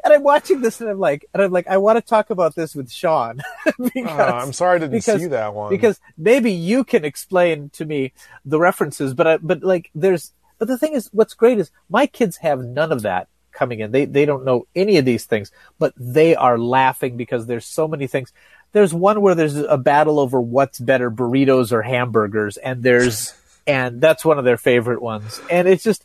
[0.04, 2.54] And I'm watching this and I'm like, and I'm like, I want to talk about
[2.54, 3.40] this with Sean
[3.78, 5.70] because Ah, I'm sorry I didn't because- see that one.
[5.70, 8.12] because maybe you can explain to me
[8.44, 12.06] the references, but I, but like there's but the thing is, what's great is my
[12.06, 13.90] kids have none of that coming in.
[13.90, 17.88] They they don't know any of these things, but they are laughing because there's so
[17.88, 18.32] many things.
[18.72, 23.32] There's one where there's a battle over what's better, burritos or hamburgers, and there's
[23.66, 25.40] and that's one of their favorite ones.
[25.50, 26.04] And it's just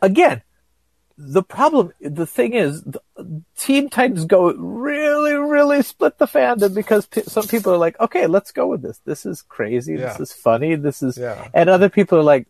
[0.00, 0.42] again,
[1.18, 3.00] the problem, the thing is, the,
[3.56, 8.26] Teen Titans Go really, really split the fandom because p- some people are like, okay,
[8.26, 8.98] let's go with this.
[9.04, 9.94] This is crazy.
[9.94, 10.08] Yeah.
[10.16, 10.74] This is funny.
[10.74, 11.48] This is, Yeah.
[11.54, 12.48] and other people are like,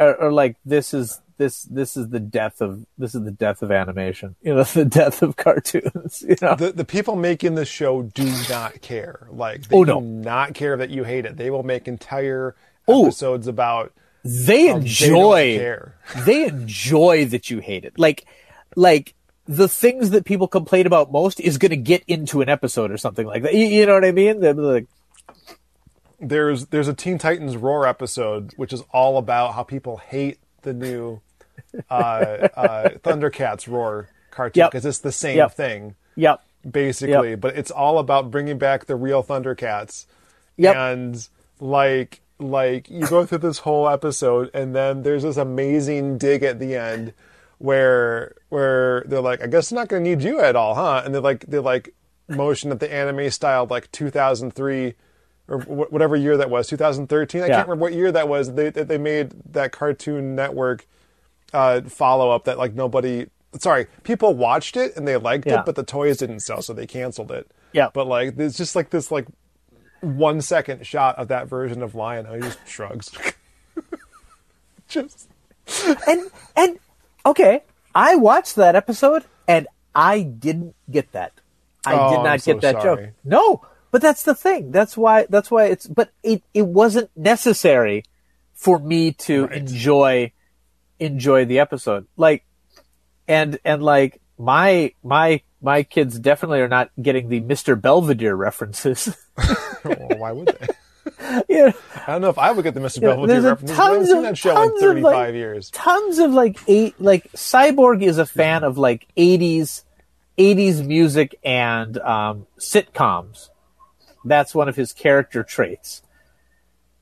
[0.00, 3.62] are, are like, this is this this is the death of this is the death
[3.62, 4.36] of animation.
[4.42, 6.24] You know, the death of cartoons.
[6.26, 9.26] You know, the the people making this show do not care.
[9.30, 10.00] Like they Oh, no.
[10.00, 11.36] do not care that you hate it.
[11.36, 12.54] They will make entire
[12.86, 13.04] Oh.
[13.06, 13.92] episodes about
[14.24, 15.78] they enjoy They
[16.24, 17.98] they enjoy that you hate it.
[17.98, 18.26] Like,
[18.76, 19.14] like
[19.46, 22.96] the things that people complain about most is going to get into an episode or
[22.96, 23.52] something like that.
[23.54, 24.40] You, you know what I mean?
[24.40, 24.86] They're like,
[26.20, 30.74] there's there's a Teen Titans Roar episode which is all about how people hate the
[30.74, 31.20] new
[31.90, 34.70] uh, uh, Thundercats Roar cartoon Yep.
[34.72, 35.52] because it's the same Yep.
[35.52, 37.40] thing yep, basically, Yep.
[37.40, 40.06] but it's all about bringing back the real Thundercats.
[40.56, 40.74] Yep.
[40.76, 41.28] And
[41.60, 46.58] like like you go through this whole episode and then there's this amazing dig at
[46.58, 47.12] the end
[47.58, 51.02] where where they're like, I guess I'm not gonna need you at all, huh?
[51.04, 51.94] And they're like they're like
[52.28, 54.94] motion at the anime style like 2003
[55.48, 57.56] or wh- whatever year that was 2013 i Yeah.
[57.56, 60.86] can't remember what year that was they they made that cartoon network
[61.52, 63.26] uh, follow up that like nobody
[63.60, 65.60] sorry people watched it and they liked Yeah.
[65.60, 67.90] it but the toys didn't sell so they canceled it Yeah.
[67.92, 69.26] but like there's just like this like
[70.00, 73.10] one second shot of that version of lion he just shrugs
[74.88, 75.28] just
[76.08, 76.78] and and
[77.24, 77.62] okay,
[77.94, 81.32] I watched that episode and I didn't get that.
[81.86, 83.06] I Oh, did not so get that sorry.
[83.06, 83.14] joke.
[83.24, 83.62] No,
[83.94, 84.72] but that's the thing.
[84.72, 85.26] That's why.
[85.30, 85.86] That's why it's.
[85.86, 88.02] But it it wasn't necessary
[88.52, 89.56] for me to Right.
[89.58, 90.32] enjoy
[90.98, 92.08] enjoy the episode.
[92.16, 92.44] Like,
[93.28, 99.16] and and like my my my kids definitely are not getting the Mister Belvedere references.
[99.84, 100.66] well, why would they
[101.48, 101.70] yeah.
[102.06, 104.22] i don't know if i would get the mr Yeah, belvedere references i haven't seen
[104.22, 108.64] that show in 35 like- years tons of like eight like cyborg is a fan
[108.64, 109.82] of like 80s
[110.38, 113.50] 80s music and um, sitcoms
[114.24, 116.02] that's one of his character traits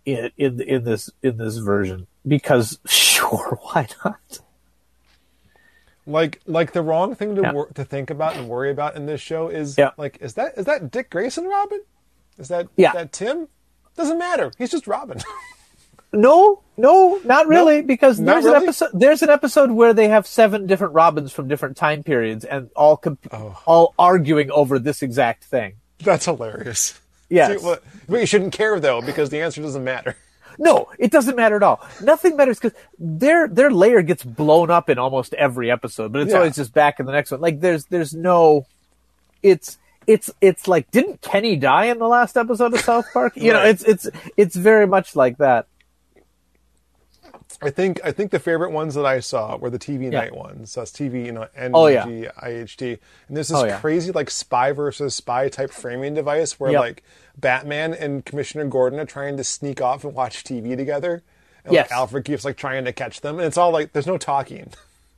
[0.05, 4.41] in, in in this in this version because sure why not
[6.07, 7.53] like like the wrong thing to Yeah.
[7.53, 9.91] wor- to think about and worry about in this show is Yeah.
[9.97, 11.81] like is that is that Dick Grayson Robin?
[12.39, 12.89] Is that Yeah.
[12.91, 13.49] is that Tim?
[13.97, 14.51] Doesn't matter.
[14.59, 15.21] He's just Robin.
[16.13, 18.57] no no not really because there's really?
[18.57, 22.45] an episode there's an episode where they have seven different robins from different time periods
[22.45, 23.59] and all comp- Oh.
[23.67, 27.01] all arguing over this exact thing That's hilarious.
[27.35, 27.62] Yes.
[27.62, 30.16] Well, but you shouldn't care though because the answer doesn't matter.
[30.59, 31.81] No, it doesn't matter at all.
[32.03, 36.31] Nothing matters because their their layer gets blown up in almost every episode, but it's
[36.33, 36.37] Yeah.
[36.37, 37.40] always just back in the next one.
[37.40, 38.66] Like there's there's no,
[39.42, 43.33] it's it's it's like didn't Kenny die in the last episode of South Park?
[43.35, 45.68] You know, it's it's it's very much like that.
[47.61, 50.73] I think I think the favorite ones that I saw were the TV Knight ones.
[50.73, 52.07] So that's TV, you know, NG, Oh, yeah.
[52.07, 52.99] IHD.
[53.29, 53.79] And there's this Oh, yeah.
[53.81, 56.81] crazy like spy versus spy type framing device where Yep.
[56.81, 57.03] like
[57.37, 61.23] Batman and Commissioner Gordon are trying to sneak off and watch TV together.
[61.65, 61.91] And Yes.
[61.91, 63.38] like Alfred keeps like trying to catch them.
[63.38, 64.73] And it's all like there's no talking.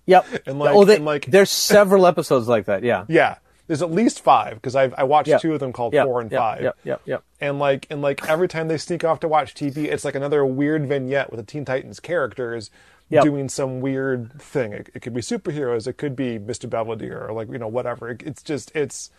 [0.07, 0.27] Yep.
[0.47, 2.83] And, like- oh, they, and, like- there's several episodes like that.
[2.83, 3.05] Yeah.
[3.09, 3.37] Yeah.
[3.67, 6.63] There's at least five because I've I watched two of them called four and five.
[6.63, 6.79] Yep.
[6.85, 7.01] Yep.
[7.07, 7.25] Yep.
[7.41, 10.45] And like and like every time they sneak off to watch TV, it's like another
[10.45, 12.71] weird vignette with the Teen Titans characters
[13.11, 13.23] Yep.
[13.23, 14.73] doing some weird thing.
[14.73, 16.69] It, it could be superheroes, it could be Mr.
[16.69, 18.11] Belvedere, or like you know whatever.
[18.11, 19.11] It, it's just it's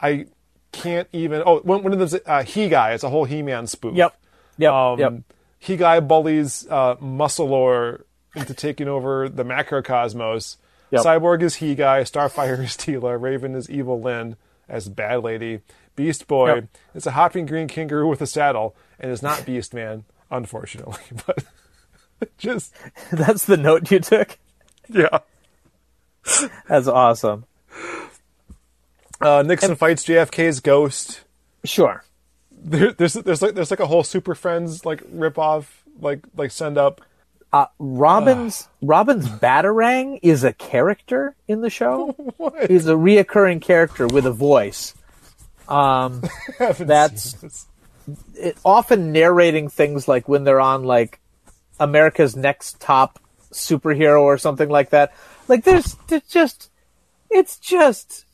[0.00, 0.26] I
[0.72, 1.42] can't even.
[1.44, 2.92] Oh, one, one of those uh, He Guy.
[2.92, 3.96] It's a whole He Man spoof.
[3.96, 4.16] Yep.
[4.58, 4.72] Yep.
[4.72, 5.12] Um, yep.
[5.58, 8.02] He Guy bullies uh, Musclor
[8.34, 10.56] into taking over the macrocosmos.
[10.90, 11.02] Yep.
[11.02, 12.02] Cyborg is He Guy.
[12.02, 13.20] Starfire is Teela.
[13.20, 14.36] Raven is Evil-Lyn
[14.68, 15.60] as Bad Lady.
[15.96, 16.64] Beast Boy Yep.
[16.94, 20.98] is a hopping green kangaroo with a saddle and is not Beast Man, unfortunately.
[21.26, 21.44] But
[22.38, 22.72] just
[23.12, 24.38] That's the note you took.
[24.88, 25.18] yeah.
[26.68, 27.44] That's awesome.
[29.20, 31.22] Uh, Nixon fights JFK's ghost.
[31.64, 32.04] Sure.
[32.50, 36.50] There, there's there's like there's like a whole Super Friends like rip off like like
[36.50, 37.00] send up.
[37.56, 42.14] Uh, Robin's Robin's Batarang is a character in the show.
[42.36, 42.70] What?
[42.70, 44.94] He's a reoccurring character with a voice.
[45.68, 46.22] Um,
[46.58, 47.66] That's-
[48.34, 51.18] it, often narrating things like when they're on like
[51.80, 53.18] America's Next Top
[53.52, 55.14] Superhero or something like that.
[55.48, 56.70] Like there's, there's just,
[57.30, 58.26] it's just,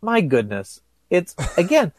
[0.00, 0.80] my goodness.
[1.10, 1.92] It's again,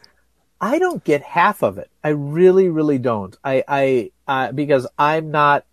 [0.60, 1.90] I don't get half of it.
[2.02, 3.36] I really, really don't.
[3.44, 5.64] I, I, uh, because I'm not.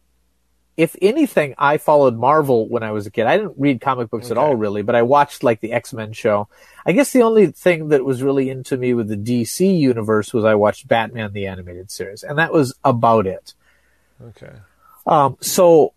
[0.76, 3.28] If anything, I followed Marvel when I was a kid.
[3.28, 6.14] I didn't read comic books at all, really, but I watched like the X Men
[6.14, 6.48] show.
[6.84, 10.44] I guess the only thing that was really into me with the DC universe was
[10.44, 13.54] I watched Batman the animated series, and that was about it.
[14.20, 14.52] Okay.
[15.06, 15.94] Um, so,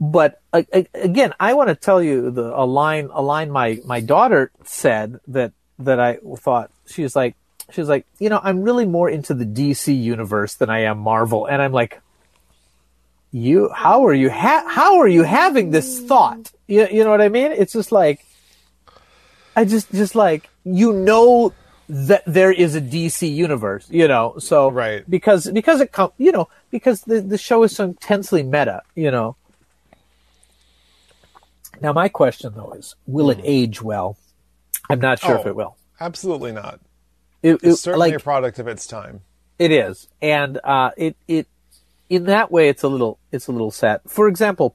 [0.00, 4.50] but again, I want to tell you the a line a line my my daughter
[4.64, 7.36] said that that I thought she was like
[7.70, 10.98] she was like you know I'm really more into the DC universe than I am
[10.98, 12.00] Marvel, and I'm like.
[13.36, 16.52] You, how are you, ha- how are you having this thought?
[16.68, 17.50] You, you know what I mean?
[17.50, 18.24] It's just like,
[19.56, 21.52] I just, just like, you know
[21.88, 25.02] that there is a DC universe, you know, so, Right.
[25.10, 29.10] because, because it com- you know, because the, the show is so intensely meta, you
[29.10, 29.34] know.
[31.80, 33.46] Now, my question though is, will it hmm.
[33.46, 34.16] age well?
[34.88, 35.48] I'm not sure if Oh.
[35.48, 35.76] it will.
[35.98, 36.78] Absolutely not.
[37.44, 39.20] It, It's it- certainly like a product of its time.
[39.58, 41.46] it is, and uh, it it
[42.08, 44.00] in that way, it's a little it's a little sad.
[44.08, 44.74] For example,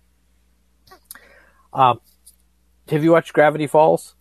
[1.73, 1.99] um,
[2.89, 4.15] have you watched Gravity Falls?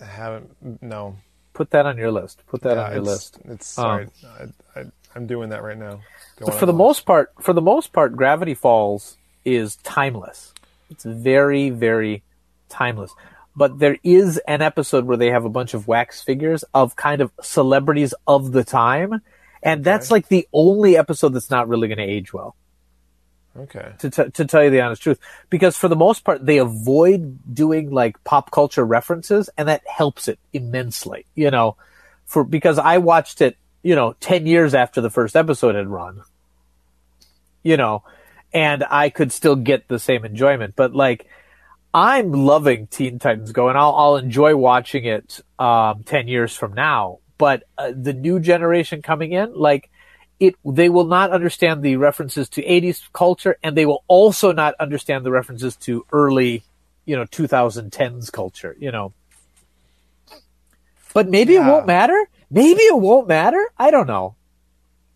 [0.00, 0.82] I haven't.
[0.82, 1.16] No.
[1.52, 2.42] Put that on your list.
[2.46, 3.38] Put that Yeah, on your it's, list.
[3.44, 4.50] It's Um, sorry.
[4.74, 4.84] I, I,
[5.14, 6.00] I'm doing that right now.
[6.42, 10.54] On for the and most part, for the most part, Gravity Falls is timeless.
[10.88, 12.22] It's very, very
[12.70, 13.12] timeless.
[13.56, 17.20] But there is an episode where they have a bunch of wax figures of kind
[17.20, 19.22] of celebrities of the time,
[19.62, 22.54] and that's like the only episode that's not really going to age well.
[23.58, 23.92] Okay.
[23.98, 25.18] To, t- to tell you the honest truth,
[25.50, 30.28] because for the most part they avoid doing like pop culture references, and that helps
[30.28, 31.26] it immensely.
[31.34, 31.76] You know,
[32.26, 36.22] for because I watched it, you know, ten years after the first episode had run.
[37.64, 38.04] You know,
[38.54, 41.26] and I could still get the same enjoyment, but like.
[41.92, 46.74] I'm loving Teen Titans Go, and I'll, I'll enjoy watching it um, ten years from
[46.74, 47.18] now.
[47.36, 49.90] But uh, the new generation coming in, like
[50.38, 54.74] it, they will not understand the references to '80s culture, and they will also not
[54.78, 56.62] understand the references to early,
[57.06, 58.76] you know, 2010s culture.
[58.78, 59.12] You know,
[61.12, 62.28] but maybe it won't matter.
[62.50, 63.64] Maybe it won't matter.
[63.76, 64.36] I don't know.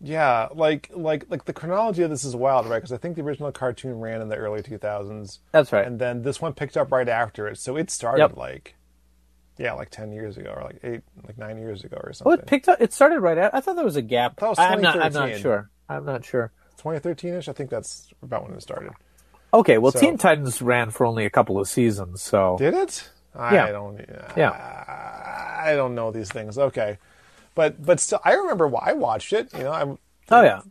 [0.07, 2.77] Yeah, like like like the chronology of this is wild, right?
[2.77, 5.85] Because I think the original cartoon ran in the early 2000s, That's right.
[5.85, 7.57] and then this one picked up right after it.
[7.57, 8.37] So it started Yep.
[8.37, 8.75] like,
[9.57, 12.31] yeah, like 10 years ago, or like eight, like nine years ago, or something.
[12.31, 12.79] Oh, it picked up.
[12.79, 13.49] It started right out.
[13.55, 14.39] I thought there was a gap.
[14.43, 15.01] was I'm not.
[15.01, 15.71] I'm not sure.
[15.89, 16.51] I'm not sure.
[16.83, 17.47] 2013ish.
[17.47, 18.91] I think that's about when it started.
[19.55, 23.09] Okay, well, So- Teen Titans ran for only a couple of seasons, so Did it?
[23.33, 23.71] I Yeah.
[23.71, 23.99] don't.
[24.37, 24.49] Yeah.
[25.65, 26.59] I don't know these things.
[26.59, 26.99] Okay,
[27.55, 29.51] but but still, I remember why I watched it.
[29.53, 29.83] You know, I.
[29.83, 30.61] oh yeah,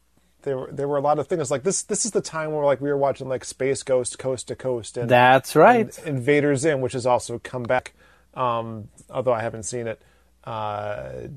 [0.42, 1.82] There were there were a lot of things like this.
[1.82, 4.96] This is the time where like we were watching like Space Ghost Coast to Coast
[4.96, 5.96] and that's right.
[5.98, 7.94] and Invader Zim, which has also come back,
[8.34, 10.00] um, although I haven't seen it.
[10.44, 11.28] Uh,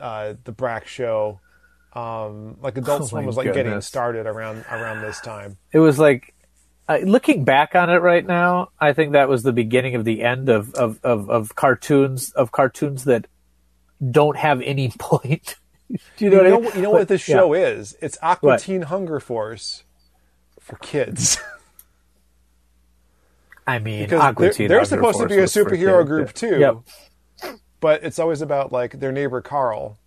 [0.00, 1.40] uh, the Brak Show,
[1.92, 5.58] um, like Adult Oh Swim was like getting started around around this time.
[5.72, 6.34] It was like,
[6.88, 10.22] uh, looking back on it right now, I think that was the beginning of the
[10.22, 13.26] end of of, of, of cartoons of cartoons that
[14.10, 15.56] don't have any point.
[16.16, 16.72] Do you know You what I mean?
[16.76, 17.36] you know But- what this yeah.
[17.36, 17.96] show is?
[18.02, 18.60] It's Aqua What?
[18.60, 19.84] Teen Hunger Force
[20.60, 21.38] for kids.
[23.66, 26.58] I mean, because Aqua they're, they're supposed to be a superhero group too.
[26.58, 26.76] Yep.
[27.80, 29.98] But it's always about like their neighbor Carl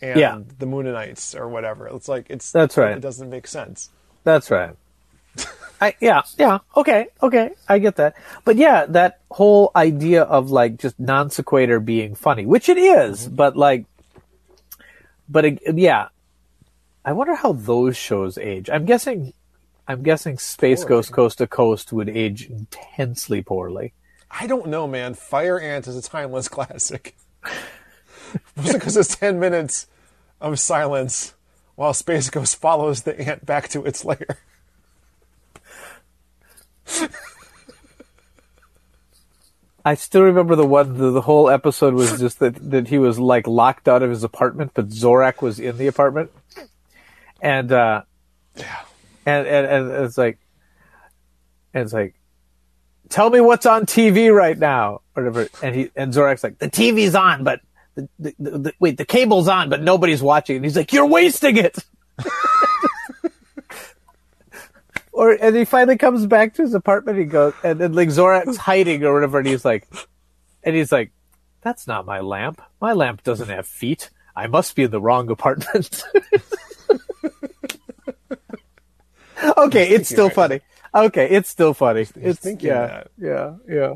[0.00, 0.40] and Yeah.
[0.58, 1.88] the Mooninites or whatever.
[1.88, 2.96] It's like it's That's right.
[2.96, 3.90] It doesn't make sense.
[4.24, 4.74] That's right.
[5.80, 10.76] I yeah yeah okay okay I get that but yeah that whole idea of like
[10.78, 13.34] just non sequitur being funny which it is, Mm-hmm.
[13.36, 13.86] but like
[15.28, 16.08] but it, yeah
[17.04, 19.32] I wonder how those shows age I'm guessing
[19.86, 23.92] I'm guessing Space Ghost Coast to Coast would age intensely poorly
[24.30, 25.14] I don't know, man.
[25.14, 27.16] Fire Ant is a timeless classic.
[28.56, 29.86] Was it because it's ten minutes
[30.38, 31.32] of silence
[31.76, 34.38] while Space Ghost follows the ant back to its lair?
[39.84, 43.18] I still remember the one the, the whole episode was just that that he was
[43.18, 46.30] like locked out of his apartment, but Zorak was in the apartment,
[47.40, 48.02] and uh,
[49.24, 50.38] and, and and it's like,
[51.72, 52.14] and it's like,
[53.08, 55.48] tell me what's on TV right now, or whatever.
[55.62, 57.60] And he and Zorak's like, the TV's on, but
[57.94, 60.56] the, the, the, the wait, the cable's on, but nobody's watching.
[60.56, 61.78] And he's like, you're wasting it.
[65.18, 67.18] Or and he finally comes back to his apartment.
[67.18, 69.88] He goes and then like Zorak's hiding or whatever, and he's like,
[70.62, 71.10] and he's like,
[71.60, 72.62] "That's not my lamp.
[72.80, 74.10] My lamp doesn't have feet.
[74.36, 76.04] I must be in the wrong apartment."
[79.56, 80.34] okay, it's still right.
[80.34, 80.60] funny.
[80.94, 82.06] Okay, it's still funny.
[82.14, 83.10] It's thinking yeah, that.
[83.18, 83.94] yeah, yeah.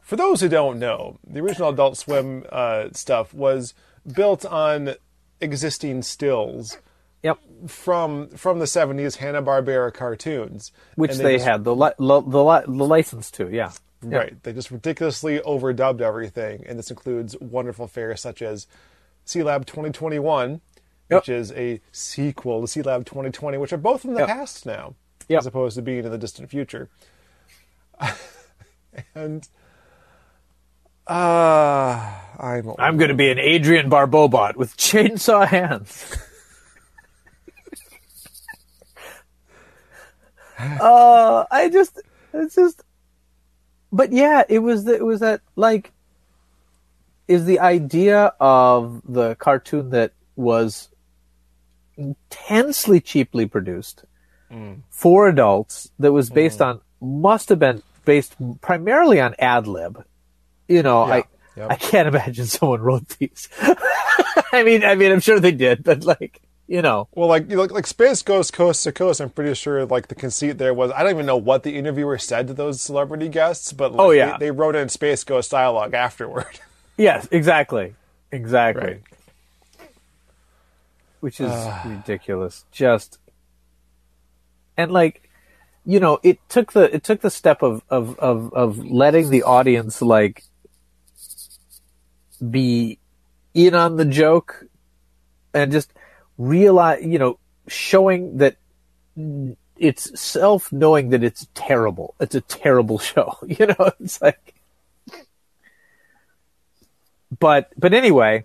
[0.00, 3.74] For those who don't know, the original Adult Swim uh, stuff was
[4.12, 4.96] built on
[5.40, 6.78] existing stills
[7.22, 7.38] Yep.
[7.68, 12.20] from from the seventies Hanna Barbera cartoons, Which And they, just- had the li- lo-
[12.20, 13.48] the li- the license to.
[13.48, 13.72] Yeah.
[14.04, 14.42] Right.
[14.42, 18.66] They just ridiculously overdubbed everything, and this includes wonderful fairs such as
[19.24, 20.60] Sea Lab 2021,
[21.10, 21.20] Yep.
[21.20, 24.28] which is a sequel to Sea Lab 2020, which are both in the Yep.
[24.28, 24.96] past now,
[25.30, 26.88] as opposed to being in the distant future.
[29.14, 29.46] and
[31.06, 32.72] uh, I'm.
[32.78, 36.16] I'm going to be an Adrienne Barbeaubot with chainsaw hands.
[40.80, 42.00] uh, I just,
[42.32, 42.82] it's just,
[43.92, 45.92] but yeah, it was, the, it was that like,
[47.28, 50.88] is the idea of the cartoon that was
[51.96, 54.04] intensely cheaply produced
[54.90, 60.04] for adults that was based on must have been based primarily on ad lib.
[60.68, 61.14] You know, Yeah.
[61.14, 61.24] I
[61.56, 61.70] Yep.
[61.70, 63.48] I can't imagine someone wrote these.
[64.52, 66.40] I mean, I mean, I'm sure they did, but like,
[66.72, 69.84] you know, Well, like you know, like Space Ghost Coast to Coast, I'm pretty sure
[69.84, 72.80] like the conceit there was I don't even know what the interviewer said to those
[72.80, 74.38] celebrity guests, but like, Oh, yeah.
[74.38, 76.60] they, they wrote in Space Ghost dialogue afterward.
[76.96, 77.94] yes, exactly,
[78.30, 79.02] exactly, Right.
[81.20, 81.82] which is ah.
[81.84, 82.64] ridiculous.
[82.72, 83.18] Just
[84.74, 85.28] and like,
[85.84, 89.42] you know, it took the it took the step of of of of letting the
[89.42, 90.44] audience like
[92.50, 92.98] be
[93.52, 94.64] in on the joke
[95.52, 95.92] and just
[96.42, 97.38] realize, you know,
[97.68, 98.56] showing that
[99.76, 102.14] it's self knowing that it's terrible.
[102.20, 103.36] It's a terrible show.
[103.46, 104.54] You know, it's like,
[107.38, 108.44] but, but anyway,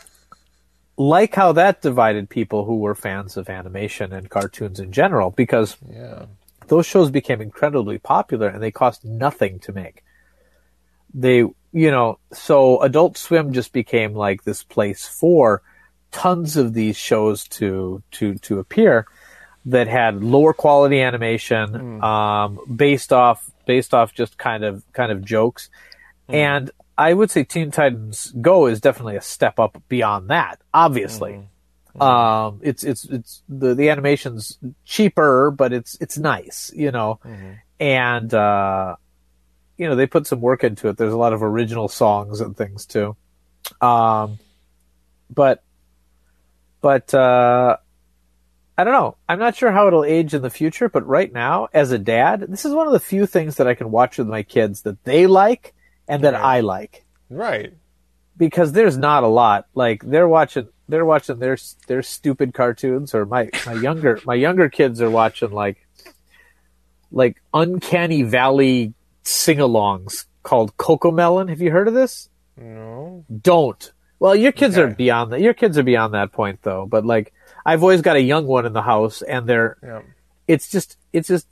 [0.96, 5.76] like how that divided people who were fans of animation and cartoons in general, because
[5.90, 6.26] yeah.
[6.68, 10.04] those shows became incredibly popular and they cost nothing to make.
[11.12, 15.62] They, you know, so Adult Swim just became like this place for
[16.10, 19.06] tons of these shows to to to appear
[19.66, 25.24] that had lower quality animation, um, based off based off just kind of kind of
[25.24, 25.68] jokes,
[26.28, 30.60] and I would say Teen Titans Go is definitely a step up beyond that.
[30.74, 31.34] Obviously,
[32.00, 37.18] um, it's it's it's the the animation's cheaper, but it's it's nice, you know,
[37.78, 38.96] and uh,
[39.76, 40.96] you know they put some work into it.
[40.96, 43.16] There's a lot of original songs and things too,
[43.80, 44.38] um,
[45.32, 45.62] but
[46.80, 47.76] but uh,
[48.78, 49.16] I don't know.
[49.28, 52.46] I'm not sure how it'll age in the future, but right now, as a dad,
[52.48, 55.02] this is one of the few things that I can watch with my kids that
[55.04, 55.74] they like
[56.08, 56.42] and that Right.
[56.42, 57.74] I like Right.
[58.36, 59.66] because there's not a lot.
[59.74, 61.56] Like they're watching, they're watching their
[61.86, 65.86] their stupid cartoons, or my my younger my younger kids are watching like
[67.12, 71.48] like Uncanny Valley sing-alongs called Cocomelon.
[71.48, 72.28] Have you heard of this?
[72.56, 73.24] No.
[73.42, 73.92] Don't.
[74.20, 75.40] Well, your kids are beyond that.
[75.40, 76.86] Your kids are beyond that point though.
[76.86, 77.32] But like,
[77.66, 80.02] I've always got a young one in the house, and they're Yeah.
[80.46, 81.48] it's just it's just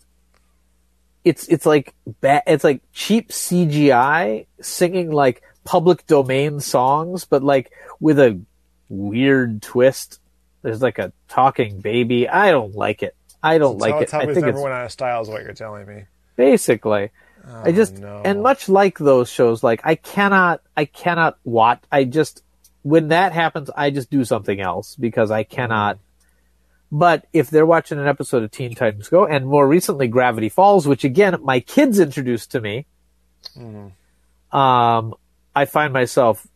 [1.24, 7.72] it's it's like ba- it's like cheap CGI singing like public domain songs, but like
[8.00, 8.40] with a
[8.88, 10.20] weird twist.
[10.62, 12.28] There's like a talking baby.
[12.28, 13.14] I don't like it.
[13.42, 14.08] I don't like tell, it.
[14.08, 16.04] Tell I think it's everyone out of style is what you're telling me.
[16.36, 17.10] basically.
[17.46, 18.22] I oh, just Oh, no.
[18.24, 21.80] and much like those shows, like I cannot, I cannot watch.
[21.90, 22.42] I just
[22.82, 25.98] when that happens, I just do something else because I cannot.
[26.90, 30.88] But if they're watching an episode of Teen Titans Go, and more recently Gravity Falls,
[30.88, 32.86] which again my kids introduced to me,
[34.52, 35.14] um,
[35.54, 36.46] I find myself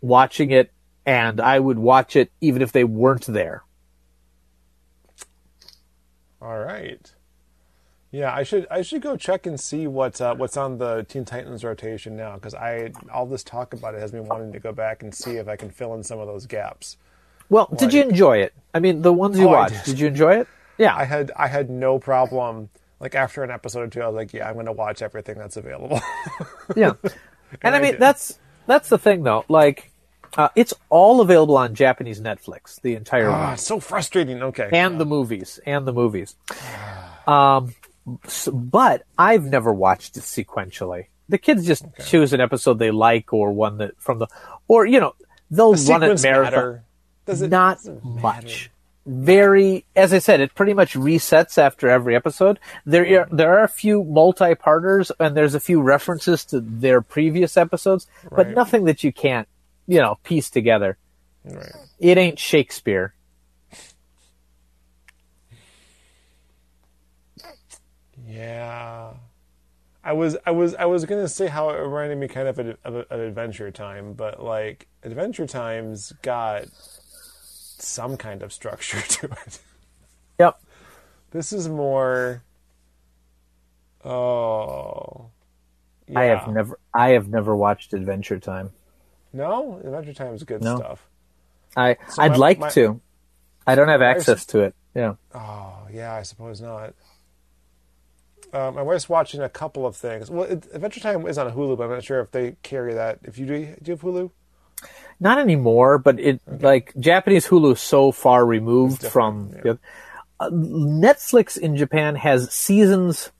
[0.00, 0.72] watching it,
[1.04, 3.64] and I would watch it even if they weren't there.
[6.40, 7.11] All right.
[8.12, 11.24] Yeah, I should I should go check and see what uh, what's on the Teen
[11.24, 14.70] Titans rotation now because I all this talk about it has me wanting to go
[14.70, 16.98] back and see if I can fill in some of those gaps.
[17.48, 18.52] Well, did you enjoy it?
[18.74, 19.92] I mean, the ones you Oh, watched, did.
[19.92, 20.48] did you enjoy it?
[20.78, 22.68] Yeah, I had I had no problem.
[23.00, 25.36] Like after an episode or two, I was like, yeah, I'm going to watch everything
[25.38, 26.00] that's available.
[26.76, 26.92] Yeah,
[27.62, 28.00] and I I mean did.
[28.00, 29.44] that's that's the thing though.
[29.48, 29.90] Like,
[30.36, 34.42] uh, it's all available on Japanese Netflix, the entire Ah, so frustrating.
[34.42, 34.68] Okay.
[34.72, 36.36] and the movies, and the movies.
[37.26, 37.74] Um,
[38.52, 41.06] but I've never watched it sequentially.
[41.28, 44.26] The kids just choose an episode they like, or one that from the,
[44.68, 45.14] or you know,
[45.50, 46.52] they'll the run it marathon.
[46.52, 46.84] matter.
[47.26, 48.70] Does it Not much.
[49.04, 52.60] Very, as I said, it pretty much resets after every episode.
[52.86, 57.56] There, are, there are a few multi-parters, and there's a few references to their previous
[57.56, 59.48] episodes, but nothing that you can't,
[59.88, 60.98] you know, piece together.
[61.44, 61.72] Right.
[61.98, 63.14] It ain't Shakespeare.
[68.32, 69.12] Yeah.
[70.04, 72.76] I was I was I was gonna say how it reminded me kind of of,
[72.84, 79.60] of, of Adventure Time, but like Adventure Time's got some kind of structure to it.
[80.40, 80.60] Yep.
[81.30, 82.42] This is more.
[84.04, 85.26] Oh.
[86.14, 88.70] I have never, I have never watched Adventure Time.
[89.32, 90.76] No, Adventure Time is good No.
[90.76, 91.06] stuff.
[91.76, 93.00] I, I'd my- like my- to.
[93.66, 94.74] I don't have access to it.
[94.94, 95.14] Yeah.
[95.32, 96.94] Oh yeah, I suppose not.
[98.52, 100.30] Um, my wife's watching a couple of things.
[100.30, 103.20] Well, it, Adventure Time is on Hulu, but I'm not sure if they carry that.
[103.24, 104.30] If you do, do you have Hulu?
[105.20, 109.74] Not anymore, but it like Japanese Hulu is so far removed from yeah.
[110.40, 113.30] uh, Netflix in Japan has seasons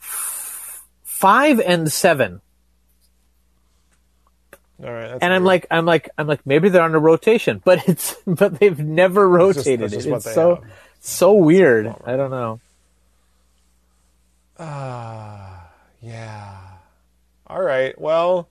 [0.00, 2.40] f- five and seven,
[4.82, 7.88] All right, and I'm like, I'm like, I'm like, maybe they're on a rotation, but
[7.88, 10.12] it's but they've never It's rotated that's just it.
[10.12, 10.64] It's so have.
[11.00, 11.92] so weird.
[12.04, 12.60] I don't know.
[14.58, 15.70] Ah,
[16.02, 16.56] yeah.
[17.46, 17.98] All right.
[18.00, 18.48] Well,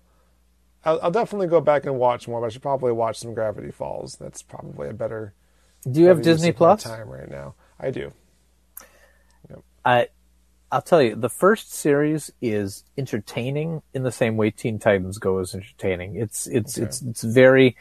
[0.83, 3.71] I'll, I'll definitely go back and watch more, but I should probably watch some Gravity
[3.71, 4.15] Falls.
[4.15, 5.33] That's probably a better.
[5.89, 6.83] Do you have Disney Plus?
[6.83, 7.55] time right now?
[7.79, 8.11] I do.
[9.85, 10.07] I
[10.71, 15.39] I'll tell you, the first series is entertaining in the same way Teen Titans Go
[15.39, 16.15] is entertaining.
[16.15, 17.77] It's it's it's it's very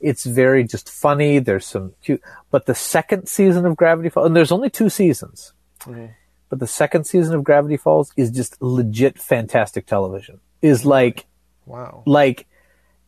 [0.00, 1.38] it's very just funny.
[1.38, 5.54] There's some cute, but the second season of Gravity Falls, and there's only two seasons,
[6.50, 10.40] but the second season of Gravity Falls is just legit fantastic television.
[10.60, 11.24] Is like
[11.64, 12.02] Wow.
[12.06, 12.46] like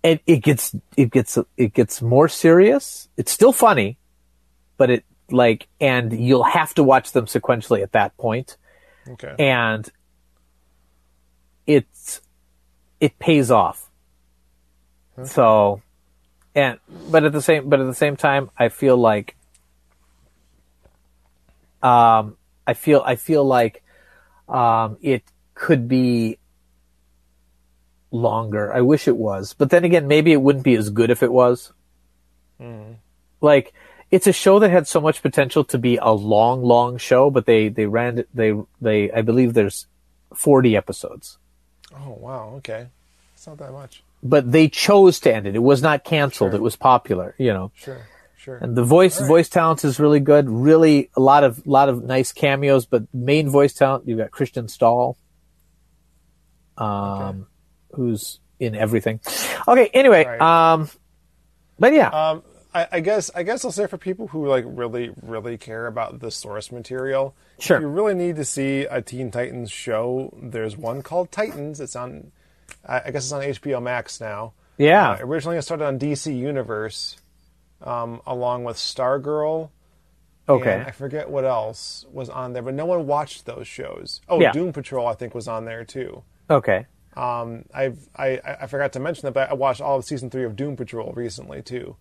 [0.02, 3.08] it, it gets it gets it gets more serious.
[3.18, 3.98] It's still funny,
[4.78, 8.56] but it like and you'll have to watch them sequentially at that point
[9.08, 9.34] Okay.
[9.38, 9.90] and
[11.66, 12.20] it's
[13.00, 13.90] it pays off.
[15.24, 15.82] So,
[16.54, 16.78] and
[17.10, 19.36] but at the same but at the same time, I feel like,
[21.82, 22.36] um,
[22.66, 23.82] I feel I feel like,
[24.48, 25.22] um, it
[25.54, 26.38] could be
[28.10, 28.72] longer.
[28.72, 31.32] I wish it was, but then again, maybe it wouldn't be as good if it
[31.32, 31.72] was.
[33.40, 33.72] Like,
[34.12, 37.44] it's a show that had so much potential to be a long, long show, but
[37.46, 38.28] they they ran it.
[38.32, 39.86] They they I believe there's
[40.34, 41.38] forty episodes,
[41.92, 42.52] oh wow.
[42.58, 42.86] Okay.
[43.34, 44.04] It's not that much.
[44.22, 45.56] but they chose to end it.
[45.56, 46.52] It was not canceled.
[46.52, 46.56] Sure.
[46.60, 47.72] It was popular, you know.
[47.74, 48.06] Sure.
[48.42, 48.56] Sure.
[48.56, 50.50] And the voice voice talent is really good.
[50.50, 52.86] Really, a lot of lot of nice cameos.
[52.86, 55.14] But main voice talent, you've got Kristen Schaal,
[56.76, 57.46] um,
[57.94, 59.20] who's in everything.
[59.68, 59.88] Okay.
[59.94, 60.40] Anyway, Right.
[60.40, 60.88] um,
[61.78, 62.42] but yeah, Um,
[62.74, 66.20] I, I guess I guess I'll say for people who like really really care about
[66.20, 67.76] the source material, Sure.
[67.76, 71.80] if you really need to see a Teen Titans show, there's one called Titans.
[71.80, 72.32] It's on,
[72.86, 74.52] I I guess it's on HBO Max now.
[74.78, 77.18] yeah, Uh, originally, it started on DC Universe,
[77.82, 79.70] um, along with Stargirl.
[80.48, 84.20] okay, And I forget what else was on there, but no one watched those shows.
[84.28, 84.52] Oh, Yeah.
[84.52, 86.22] Doom Patrol, I think, was on there too.
[86.50, 90.30] okay, Um, I've, I I forgot to mention that, but I watched all of season
[90.30, 91.96] three of Doom Patrol recently too.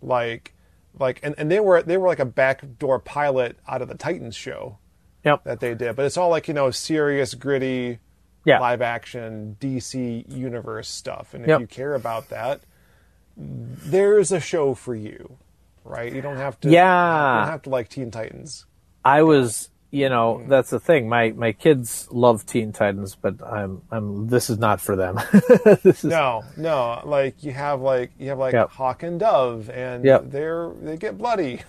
[0.00, 0.54] Like,
[0.98, 4.34] like, and, and they were they were like a backdoor pilot out of the Titans
[4.36, 4.78] show
[5.24, 7.98] yep, that they did, but it's all like you know serious, gritty,
[8.44, 11.34] yeah, live action DC universe stuff.
[11.34, 11.60] And if Yep.
[11.60, 12.62] you care about that,
[13.36, 15.38] there's a show for you,
[15.84, 16.12] right?
[16.12, 16.70] You don't have to.
[16.70, 17.34] Yeah.
[17.34, 18.66] you don't have to like Teen Titans.
[19.04, 20.48] I was, you know, mm-hmm.
[20.48, 21.08] that's the thing.
[21.08, 25.20] My my kids love Teen Titans, but I'm I'm this is not for them.
[25.84, 28.70] is No, no, like you have like you have like Yep.
[28.70, 30.24] Hawk and Dove, and Yep.
[30.26, 31.62] they're they get bloody.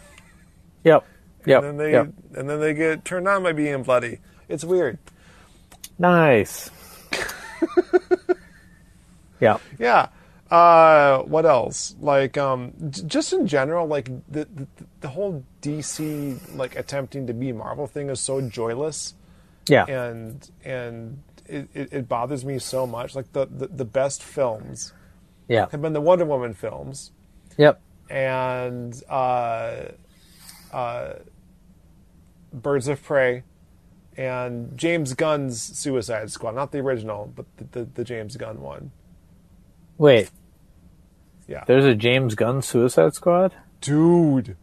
[0.84, 1.06] yep,
[1.46, 2.14] yep, and then they yep.
[2.36, 4.20] and then they get turned on by being bloody.
[4.48, 5.00] It's weird.
[5.98, 6.70] Nice.
[9.40, 9.58] yeah.
[9.80, 10.08] Yeah.
[10.54, 11.96] Uh, what else?
[12.00, 14.68] Like, um, j- just in general, like the, the
[15.02, 19.16] the whole DC like attempting to be Marvel thing is so joyless,
[19.68, 19.86] Yeah.
[19.86, 23.16] and and it, it, it bothers me so much.
[23.16, 24.94] Like the, the the best films
[25.48, 25.68] yeah.
[25.72, 27.14] have been the Wonder Woman films,
[27.58, 27.82] Yep.
[28.12, 29.86] and uh,
[30.72, 31.14] uh,
[32.54, 33.42] Birds of Prey,
[34.18, 36.54] and James Gunn's Suicide Squad.
[36.54, 38.92] Not the original, but the, the, the James Gunn one.
[39.98, 40.30] Wait.
[41.48, 41.64] Yeah.
[41.68, 43.54] There's a James Gunn Suicide Squad.
[43.82, 44.56] Dude.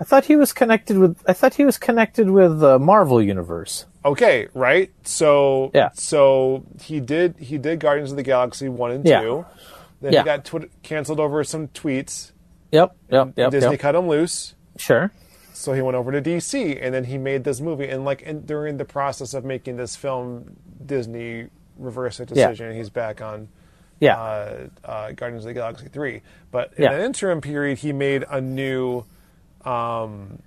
[0.00, 1.22] I thought he was connected with.
[1.26, 3.86] I thought he was connected with the Marvel universe.
[4.04, 4.90] Okay, right?
[5.04, 5.90] So Yeah.
[5.92, 9.20] so he did he did Guardians of the Galaxy 1 and Yeah.
[9.20, 9.46] 2.
[10.00, 10.20] Then Yeah.
[10.20, 12.32] he got twi- canceled over some tweets.
[12.72, 12.96] Yep.
[13.10, 13.32] Yep.
[13.36, 13.50] Yep.
[13.50, 13.80] Disney yep.
[13.80, 14.54] cut him loose.
[14.78, 15.10] Sure.
[15.52, 18.46] So he went over to DC and then he made this movie and like in,
[18.46, 20.56] during the process of making this film
[20.86, 22.24] Disney reversed Yeah.
[22.48, 23.48] decision and he's back on
[24.00, 24.16] Yeah.
[24.20, 26.22] uh, uh, Guardians of the Galaxy 3.
[26.50, 26.92] But in Yeah.
[26.92, 29.04] an interim period, he made a new,
[29.64, 30.40] um,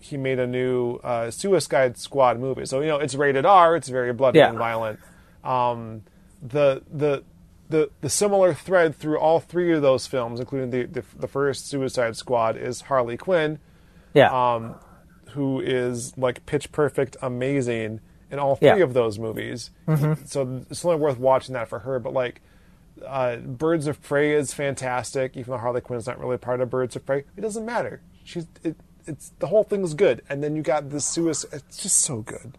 [0.00, 2.66] he made a new uh, Suicide Squad movie.
[2.66, 3.74] So you know it's rated R.
[3.76, 4.50] It's very bloody Yeah.
[4.50, 4.98] and violent.
[5.42, 6.02] Um,
[6.42, 7.24] the the
[7.70, 11.66] the the similar thread through all three of those films, including the the, the first
[11.68, 13.58] Suicide Squad, is Harley Quinn,
[14.12, 14.28] yeah.
[14.54, 14.74] um,
[15.30, 18.76] who is like pitch perfect, amazing in all three Yeah.
[18.76, 19.70] of those movies.
[20.26, 21.98] So it's only worth watching that for her.
[21.98, 22.40] But like,
[23.04, 26.96] uh, Birds of Prey is fantastic, even though Harley Quinn's not really part of Birds
[26.96, 27.24] of Prey.
[27.36, 28.00] It doesn't matter.
[28.24, 28.76] She's it,
[29.06, 31.50] it's the whole thing's good, and then you got the suicide.
[31.68, 32.56] It's just so good.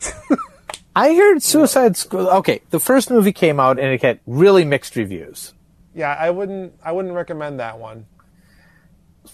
[0.96, 2.28] I heard Suicide Squad.
[2.38, 5.54] Okay, the first movie came out and it had really mixed reviews.
[5.94, 8.06] Yeah, I wouldn't I wouldn't recommend that one.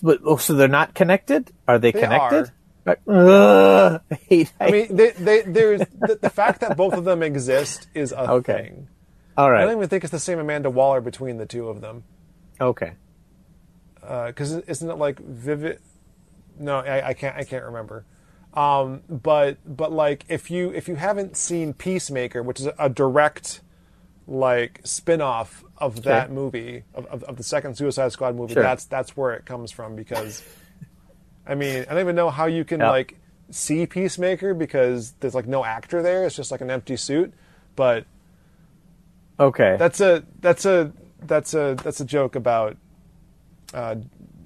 [0.02, 1.52] But oh, so they're not connected?
[1.68, 2.50] Are they, They connected?
[2.86, 4.52] Ugh, I hate.
[4.61, 8.30] I mean, they, they, there's the, the fact that both of them exist is a
[8.30, 8.52] Okay.
[8.64, 8.88] thing.
[9.37, 12.05] All I don't even think it's the same Amanda Waller between the two of them.
[12.61, 12.93] Okay.
[14.01, 15.80] because isn't it like vivid?
[16.59, 17.37] No, I, I can't.
[17.37, 18.05] I can't remember.
[18.55, 23.61] Um, but but like if you if you haven't seen Peacemaker, which is a direct
[24.26, 28.55] like spin-off of that movie of, of, of the second Suicide Squad movie.
[28.55, 28.62] Sure.
[28.62, 30.43] That's that's where it comes from because
[31.47, 32.91] I mean I don't even know how you can Yeah.
[32.91, 33.18] like
[33.51, 36.24] see Peacemaker because there's like no actor there.
[36.24, 37.35] It's just like an empty suit.
[37.76, 38.07] But
[39.39, 39.76] Okay.
[39.78, 42.76] that's a that's a that's a that's a joke about
[43.72, 43.97] uh,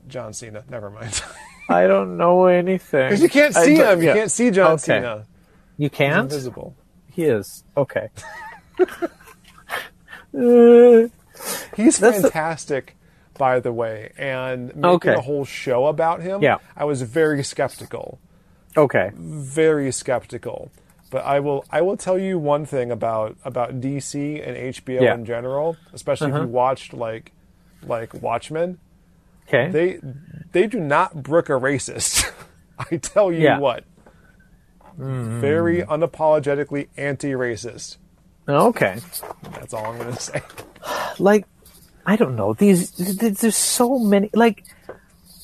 [0.06, 0.64] John Cena.
[0.70, 1.20] Never mind.
[1.68, 3.08] I don't know anything.
[3.08, 4.02] Because you can't see don't- him.
[4.02, 4.14] You yeah.
[4.14, 4.82] can't see John Okay.
[4.82, 5.26] Cena.
[5.76, 6.24] You can't.
[6.24, 6.74] He's invisible.
[7.12, 8.08] He is okay.
[8.80, 8.86] Uh,
[11.76, 12.96] He's That's the- fantastic,
[13.36, 14.12] by the way.
[14.18, 15.14] And making Okay.
[15.14, 16.56] a whole show about him, Yeah.
[16.76, 18.18] I was very skeptical.
[18.76, 19.10] okay.
[19.14, 20.70] Very skeptical.
[21.10, 25.14] But I will I will tell you one thing about about DC and HBO Yeah.
[25.14, 26.42] in general, especially if Uh-huh.
[26.44, 27.32] you watched like
[27.82, 28.78] like Watchmen.
[29.48, 29.70] Okay.
[29.70, 30.00] They
[30.52, 32.30] they do not brook a racist.
[32.78, 33.56] I tell you Yeah.
[33.56, 33.60] Mm.
[33.60, 33.84] what.
[34.96, 37.98] Very unapologetically anti-racist.
[38.48, 38.98] okay.
[39.52, 40.42] That's all I'm going to say.
[41.18, 41.46] like
[42.04, 42.92] I don't know these.
[43.16, 44.30] There's so many.
[44.34, 44.64] Like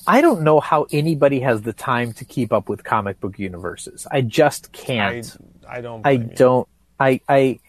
[0.07, 4.05] I don't know how anybody has the time to keep up with comic book universes.
[4.11, 5.35] I just can't.
[5.67, 6.05] I don't.
[6.05, 6.67] I, don't.
[6.99, 7.59] I I.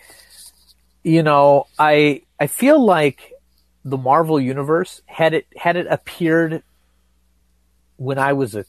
[1.03, 3.33] You know, I I feel like
[3.85, 6.63] the Marvel universe had it had it appeared
[7.97, 8.65] when I was a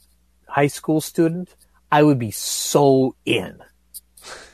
[0.46, 1.54] high school student,
[1.90, 3.58] I would be so in.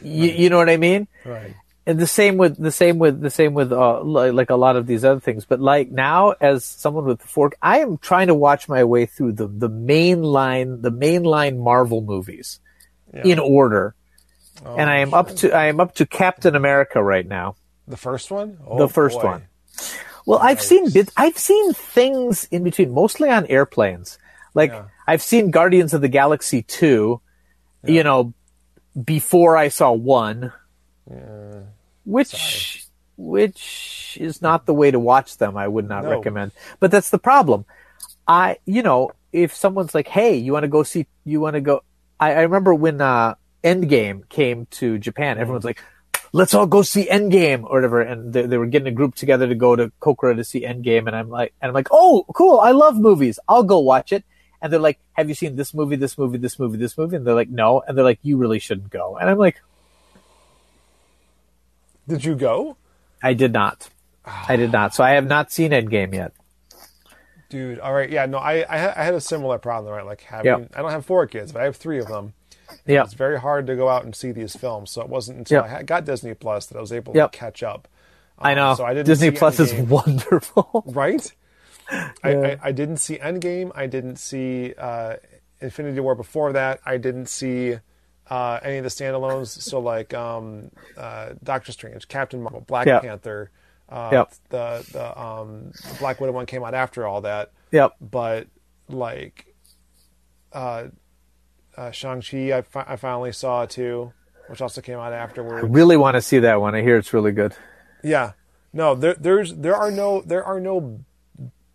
[0.03, 1.09] You, you know what I mean?
[1.25, 1.55] Right.
[1.87, 4.77] and the same with the same with the same with uh, li- like a lot
[4.77, 8.29] of these other things but like now as someone with the fork i am trying
[8.29, 12.61] to watch my way through the the mainline the mainline marvel movies
[13.25, 13.95] in order
[14.65, 17.57] and i am up to i am up to captain america right now.
[17.89, 18.59] The first one?
[18.67, 19.25] Oh, the first boy.
[19.25, 19.43] one.
[20.27, 24.19] Well i've seen bits i've seen things in between mostly on airplanes.
[24.55, 24.85] Like Yeah.
[25.07, 27.21] i've seen guardians of the galaxy 2
[27.85, 28.33] you know
[28.97, 30.53] before i saw one.
[32.05, 32.87] Which
[33.17, 36.11] which is not the way to watch them i would not No.
[36.11, 36.53] recommend.
[36.81, 37.65] But that's the problem.
[38.27, 41.61] I you know if someone's like hey you want to go see you want to
[41.61, 41.83] go
[42.19, 43.35] I, I remember when uh
[43.65, 45.83] endgame came to japan everyone's like
[46.33, 49.47] let's all go see endgame or whatever and they, they were getting a group together
[49.49, 52.61] to go to kokura to see endgame and i'm like and i'm like oh cool
[52.61, 54.25] i love movies i'll go watch it
[54.61, 57.27] and they're like have you seen this movie this movie this movie this movie and
[57.27, 59.61] they're like no and they're like you really shouldn't go and i'm like
[62.07, 62.77] Did you go?
[63.23, 63.89] I did not.
[64.27, 64.95] I did not.
[64.95, 66.33] So I have not seen Endgame yet.
[67.49, 68.11] Dude, all right.
[68.11, 70.05] Yeah, no, I I, had a similar problem, right?
[70.05, 70.73] Like having, Yep.
[70.77, 72.35] I don't have four kids, but I have three of them.
[72.87, 73.05] Yeah.
[73.05, 74.91] It's very hard to go out and see these films.
[74.91, 75.71] So it wasn't until Yep.
[75.73, 77.33] I got Disney Plus that I was able Yep.
[77.33, 77.89] to catch up.
[78.39, 78.75] I Um, know.
[78.75, 80.83] So I didn't Disney Plus is wonderful.
[80.87, 81.33] right?
[81.91, 83.71] I, I, I didn't see Endgame.
[83.75, 85.17] I didn't see uh,
[85.61, 86.81] Infinity War before that.
[86.87, 87.77] I didn't see
[88.31, 89.49] uh, any of the standalones.
[89.49, 93.01] So like um, uh, Doctor Strange, Captain Marvel, Black Yeah.
[93.01, 93.51] Panther.
[93.89, 94.33] Uh, Yep.
[94.49, 97.53] The the um, the Black Widow one came out after all that.
[97.71, 97.93] yep.
[98.01, 98.47] But
[98.89, 99.55] like
[100.55, 100.85] uh,
[101.77, 104.13] uh, Shang Chi, I, fi- I finally saw too,
[104.49, 105.65] which also came out afterward.
[105.65, 106.75] I really want to see that one.
[106.75, 107.55] I hear it's really good.
[108.03, 108.33] Yeah.
[108.73, 111.01] No, there there's there are no there are no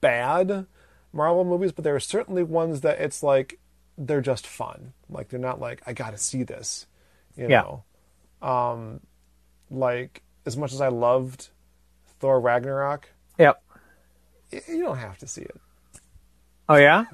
[0.01, 0.65] bad
[1.13, 3.57] Marvel movies, but there are certainly ones that it's like
[3.97, 4.93] they're just fun.
[5.09, 6.85] Like they're not like I got to see this,
[7.35, 7.61] you Yeah.
[8.41, 8.47] know.
[8.47, 8.99] Um
[9.71, 11.49] like as much as I loved
[12.19, 13.61] Thor Ragnarok, Yep.
[14.51, 15.55] you don't have to see it.
[16.67, 17.05] Oh yeah.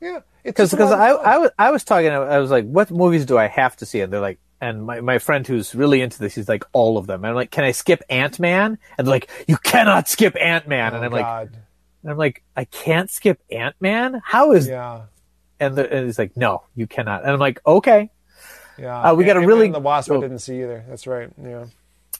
[0.00, 1.10] Yeah, Because because I.
[1.10, 4.00] I was I was talking I was like what movies do I have to see
[4.00, 7.06] and they're like and my, my friend who's really into this he's like all of
[7.06, 10.36] them and I'm like can I skip Ant Man and they're like you cannot skip
[10.40, 11.50] Ant Man and oh I'm like
[12.02, 15.02] and I'm like I can't skip Ant Man how is yeah.
[15.60, 18.10] and, the, and he's like no you cannot and I'm like okay
[18.78, 19.10] Yeah.
[19.10, 20.20] Uh, we got a really- and the Wasp I oh.
[20.20, 20.84] didn't see either.
[20.88, 21.30] That's right.
[21.42, 21.66] Yeah.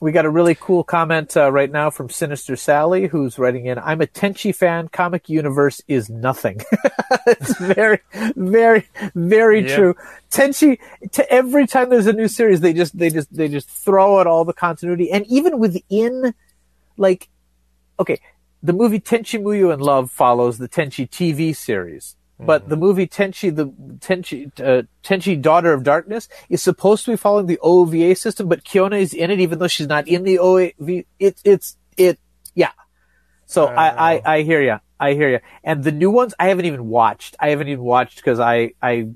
[0.01, 3.77] We got a really cool comment uh, right now from Sinister Sally, who's writing in.
[3.77, 4.87] I'm a Tenchi fan.
[4.87, 6.61] Comic universe is nothing.
[7.27, 7.99] it's very,
[8.37, 9.75] very, very Yeah.
[9.75, 9.95] true.
[10.31, 10.79] Tenchi.
[11.11, 14.27] To every time there's a new series, they just, they just, they just throw out
[14.27, 16.33] all the continuity, and even within,
[16.95, 17.27] like,
[17.99, 18.21] okay,
[18.63, 22.15] the movie Tenchi Muyo in Love follows the Tenchi TV series.
[22.39, 23.65] But the movie Tenchi, the
[23.99, 28.63] Tenchi, uh, Tenchi Daughter of Darkness is supposed to be following the OVA system, but
[28.63, 30.71] Kiyone is in it even though she's not in the OVA.
[31.19, 32.17] It, it's, it,
[32.55, 32.71] yeah.
[33.45, 34.79] So I, I, I hear you.
[34.99, 35.39] I hear you.
[35.63, 37.35] And the new ones I haven't even watched.
[37.39, 39.09] I haven't even watched because I, I,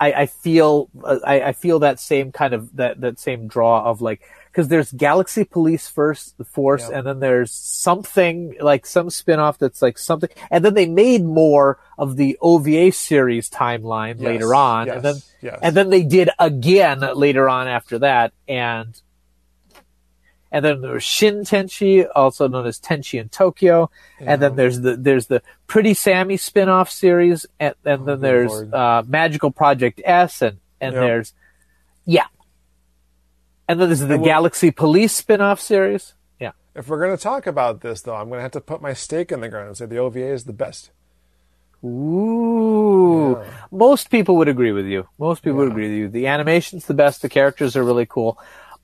[0.00, 3.84] I, I feel, uh, I, I feel that same kind of, that, that same draw
[3.84, 4.22] of like,
[4.52, 6.98] because there's Galaxy Police first, the Force, Yeah.
[6.98, 11.78] and then there's something like some spin-off that's like something, and then they made more
[11.96, 15.58] of the OVA series timeline Yes, later on, yes, and then yes.
[15.62, 19.00] and then they did again later on after that, and
[20.50, 23.90] and then there's Shin Tenchi, also known as Tenchi in Tokyo,
[24.20, 28.68] and then there's the there's the Pretty Sammy spin-off series, and, and then there's Oh,
[28.70, 31.02] uh, Magical Project S, and and Yep.
[31.02, 31.32] there's
[32.04, 32.26] yeah,
[33.72, 36.14] and then there's the will- Galaxy Police spin-off series.
[36.38, 38.80] Yeah, If we're going to talk about this, though, I'm going to have to put
[38.82, 40.90] my stake in the ground and say the OVA is the best.
[41.84, 43.42] Ooh.
[43.70, 45.08] Most people would agree with you.
[45.18, 46.08] Most people would agree with you.
[46.08, 47.22] The animation's the best.
[47.22, 48.38] The characters are really cool.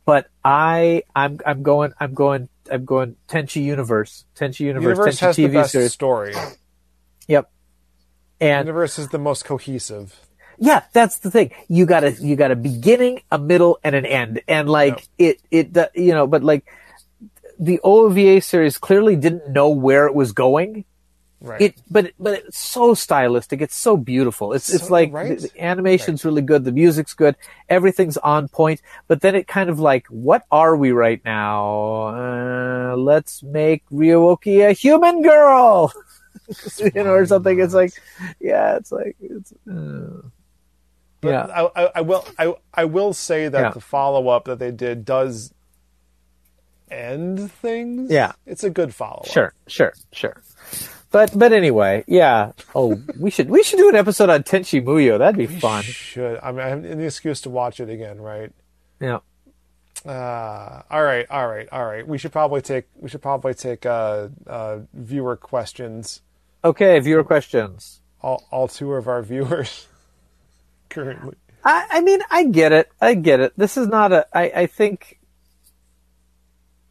[0.04, 4.24] But I, I'm, I'm going, I'm going, I'm going Tenchi Universe.
[4.34, 4.96] Tenchi Universe.
[4.96, 5.92] Universe Tenchi has TV the best series.
[5.92, 6.34] story.
[7.28, 7.50] Yep.
[8.40, 10.18] And Universe is the most cohesive.
[10.58, 11.52] Yeah, that's the thing.
[11.68, 14.42] You got a, you got a beginning, a middle, and an end.
[14.48, 16.64] And like it, it, uh, you know, but like
[17.58, 20.84] the OVA series clearly didn't know where it was going.
[21.40, 21.60] Right.
[21.60, 23.62] it but but it's so stylistic.
[23.62, 24.54] It's so beautiful.
[24.54, 25.38] It's it's like right?
[25.38, 26.64] the, the animation's really good.
[26.64, 27.36] The music's good.
[27.68, 28.82] Everything's on point.
[29.06, 32.08] But then it kind of like what are we right now?
[32.08, 35.92] Uh, let's make Ryo-Ohki a human girl.
[36.78, 37.60] You know or something.
[37.60, 37.92] It's like
[38.40, 40.22] yeah it's like it's uh,
[41.20, 42.24] But yeah I, I, I will.
[42.38, 43.70] I, I will say that Yeah.
[43.70, 45.52] the follow up that they did does
[46.90, 48.10] end things.
[48.10, 48.32] Yeah.
[48.46, 49.26] it's a good follow up.
[49.26, 50.40] sure sure sure
[51.10, 55.18] but but anyway yeah oh we should we should do an episode on Tenchi Muyo
[55.18, 58.52] that'd be fun Should I mean I have an excuse to watch it again, right?
[59.00, 59.18] yeah
[60.06, 62.06] Uh, all right, all right, all right.
[62.06, 66.22] We should probably take we should probably take uh, uh, viewer questions.
[66.64, 69.88] okay viewer questions All all two of our viewers
[70.88, 71.36] currently.
[71.64, 72.90] I, I mean, I get it.
[73.00, 73.52] I get it.
[73.56, 74.26] This is not a.
[74.32, 75.18] I, I think.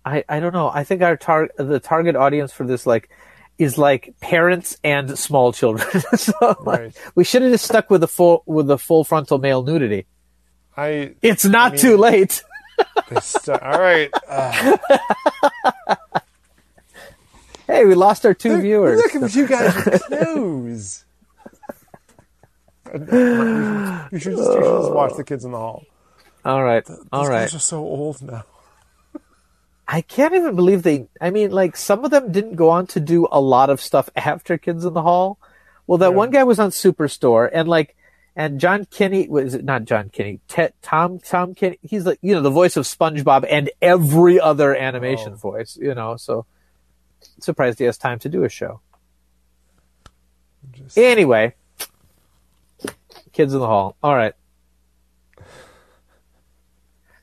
[0.05, 0.69] I I don't know.
[0.69, 3.09] I think our tar- the target audience for this like
[3.57, 5.87] is like parents and small children.
[6.15, 6.97] so like, Right.
[7.15, 10.05] we should have just stuck with the full with the full frontal male nudity.
[10.75, 12.43] I It's not mean- too late.
[13.11, 14.11] uh, all right.
[14.27, 14.77] Uh,
[17.67, 18.97] Hey, we lost our two viewers.
[19.13, 19.73] Look at you guys
[20.03, 21.03] clothes.
[22.93, 25.83] You should, you should just, you should just watch the kids in the hall.
[26.45, 27.41] All right, all right.
[27.41, 28.43] These guys are so old now.
[29.87, 31.07] I can't even believe they.
[31.21, 34.09] I mean, like some of them didn't go on to do a lot of stuff
[34.15, 35.39] after Kids in the Hall.
[35.87, 37.95] Well, that one guy was on Superstore, and like,
[38.35, 40.41] and John Kinney was it not John Kinney?
[40.81, 41.79] Tom Tom Kenny.
[41.81, 45.37] He's like you know the voice of SpongeBob and every other animation oh.
[45.37, 45.77] voice.
[45.79, 46.45] You know, so
[47.39, 48.81] surprised he has time to do a show.
[50.71, 51.55] Just- Anyway,
[53.37, 53.95] Kids in the Hall.
[54.03, 54.33] All right.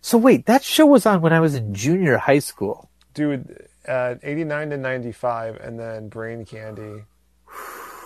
[0.00, 2.88] So wait, that show was on when I was in junior high school.
[3.14, 7.02] Dude, uh, 89 to 95, and then Brain Candy.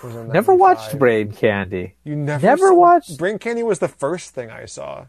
[0.02, 1.94] Was in Never watched Brain Candy.
[2.04, 5.06] You never Never saw- watched- Brain Candy was the first thing I saw.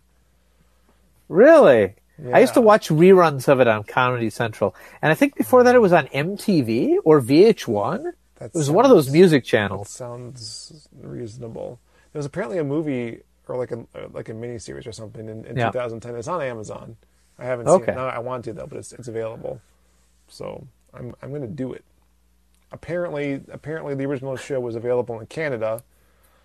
[1.30, 1.94] Really?
[2.34, 5.74] I used to watch reruns of it on Comedy Central, and I think before that
[5.76, 8.12] it was on MTV or VH1.
[8.40, 9.90] That It was one of those sounds- music That channels.
[9.90, 11.80] sounds reasonable.
[12.14, 15.58] There was apparently a movie or like a like a miniseries or something in, in
[15.58, 15.68] Yeah.
[15.72, 16.16] 2010.
[16.16, 16.98] It's on Amazon.
[17.38, 17.92] I haven't seen Okay.
[17.92, 17.96] it.
[17.96, 19.62] No, I want to though, but it's it's available.
[20.28, 21.84] So I'm I'm going to do it.
[22.72, 25.82] Apparently, apparently the original show was available in Canada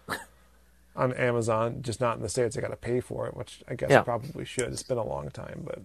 [0.97, 2.57] on Amazon, just not in the states.
[2.57, 4.01] I got to pay for it, which I guess Yeah.
[4.01, 4.73] I probably should.
[4.73, 5.81] It's been a long time, but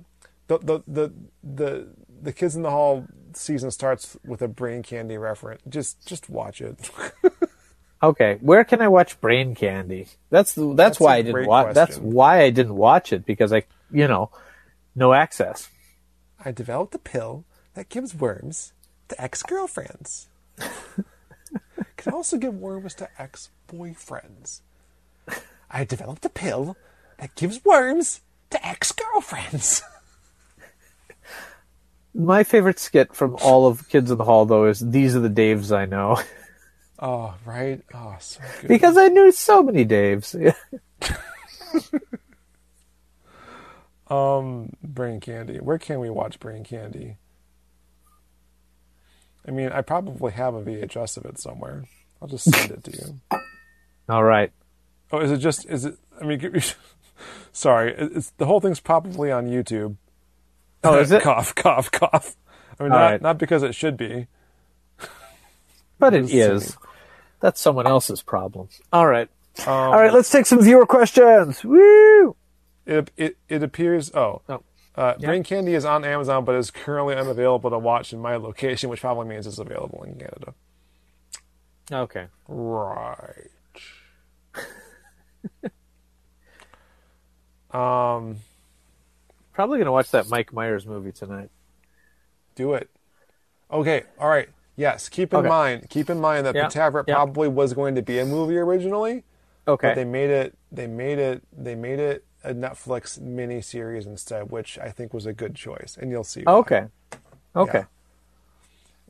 [0.47, 1.13] the the the
[1.43, 1.87] the
[2.21, 5.61] the Kids in the Hall season starts with a Brain Candy reference.
[5.67, 6.89] Just just watch it.
[8.01, 10.07] Okay, where can I watch Brain Candy?
[10.29, 11.73] That's that's, That's why I didn't watch.
[11.73, 14.31] That's why I didn't watch it because I, you know,
[14.95, 15.69] no access.
[16.43, 17.43] I developed a pill
[17.73, 18.71] that gives worms
[19.09, 20.27] to ex girlfriends.
[21.97, 24.61] Can also give worms to ex boyfriends.
[25.69, 26.77] I developed a pill
[27.17, 28.21] that gives worms
[28.51, 29.83] to ex girlfriends.
[32.13, 35.29] My favorite skit from all of Kids in the Hall though is "These are the
[35.29, 36.19] Daves I know"
[37.01, 37.81] Oh, right.
[37.93, 38.67] Oh, so good.
[38.67, 40.53] because I knew so many Daves.
[44.09, 45.57] Um, Brain Candy.
[45.57, 47.17] Where can we watch Brain Candy?
[49.47, 51.85] I mean, I probably have a VHS of it somewhere.
[52.21, 53.39] I'll just send it to you.
[54.09, 54.51] all right.
[55.11, 55.65] Oh, is it just?
[55.67, 55.97] Is it?
[56.19, 56.41] I mean,
[57.51, 57.93] sorry.
[57.97, 59.95] It's the whole thing's probably on YouTube.
[60.83, 61.21] Oh, is it?
[61.21, 62.35] cough, cough, cough.
[62.79, 63.21] I mean, All not right.
[63.21, 64.27] not because it should be.
[65.99, 66.77] But it is.
[67.39, 67.41] See.
[67.41, 68.69] That's someone else's problem.
[68.93, 69.29] All right.
[69.65, 71.63] Um, All right, let's take some viewer questions.
[71.65, 72.35] Woo!
[72.85, 74.13] It it, it appears.
[74.15, 74.63] Oh, Oh.
[74.95, 78.89] uh, Brain Candy is on Amazon, but is currently unavailable to watch in my location,
[78.89, 80.53] which probably means it's available in Canada.
[81.91, 82.27] Okay.
[82.47, 83.49] Right.
[87.71, 88.37] um.
[89.53, 91.49] Probably going to watch that Mike Myers movie tonight.
[92.55, 92.89] Do it.
[93.69, 94.03] Okay.
[94.17, 94.47] All right.
[94.79, 95.09] Yes.
[95.09, 95.49] Keep in Okay.
[95.49, 95.89] mind.
[95.89, 97.15] Keep in mind that Yeah, the Tavert yeah.
[97.15, 99.23] probably was going to be a movie originally.
[99.67, 99.89] Okay.
[99.89, 100.57] But they made it.
[100.71, 101.43] They made it.
[101.55, 105.97] They made it a Netflix mini series instead, which I think was a good choice.
[105.99, 106.43] And you'll see.
[106.43, 106.53] why.
[106.53, 106.83] okay.
[107.55, 107.83] Okay.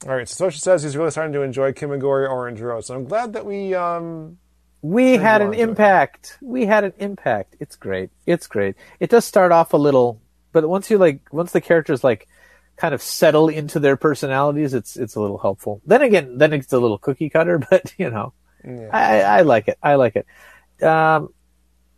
[0.07, 0.27] All right.
[0.27, 2.83] So Social says he's really starting to enjoy Kimagure Orange Road.
[2.85, 3.75] So I'm glad that we.
[3.75, 4.37] um
[4.81, 5.61] We had an to it.
[5.61, 6.37] impact.
[6.41, 7.55] We had an impact.
[7.59, 8.09] It's great.
[8.25, 8.75] It's great.
[8.99, 10.19] It does start off a little,
[10.51, 12.27] but once you like, once the characters like
[12.79, 15.81] kind of settle into their personalities, it's it's a little helpful.
[15.85, 18.33] Then again, then it's a little cookie cutter, but you know,
[18.65, 19.77] I, I like it.
[19.83, 20.83] I like it.
[20.83, 21.33] Um,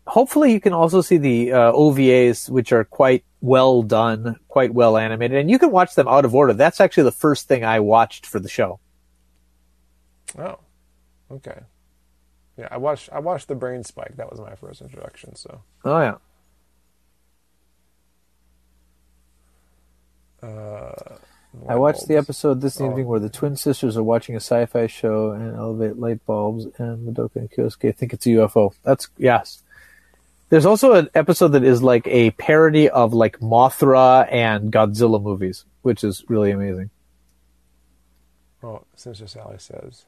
[0.07, 4.97] hopefully, you can also see the uh, OVAs, which are quite well done, quite well
[4.97, 6.53] animated, and you can watch them out of order.
[6.53, 8.79] That's actually the first thing I watched for the show.
[10.37, 10.59] Oh.
[11.29, 11.61] Okay.
[12.57, 13.09] Yeah, I watched.
[13.11, 14.17] I watched the Brain Spike.
[14.17, 15.35] That was my first introduction.
[15.35, 15.61] So.
[15.85, 16.15] Oh yeah.
[20.41, 20.91] Uh,
[21.67, 22.85] I watched the episode this oh.
[22.89, 27.07] evening where the twin sisters are watching a sci-fi show and elevate light bulbs, and
[27.07, 28.73] Madoka and Kyosuke think it's a UFO.
[28.83, 29.61] That's yes.
[30.49, 35.65] There's also an episode that is like a parody of like Mothra and Godzilla movies,
[35.81, 36.89] which is really amazing.
[38.63, 40.05] Oh, Sister Sally says.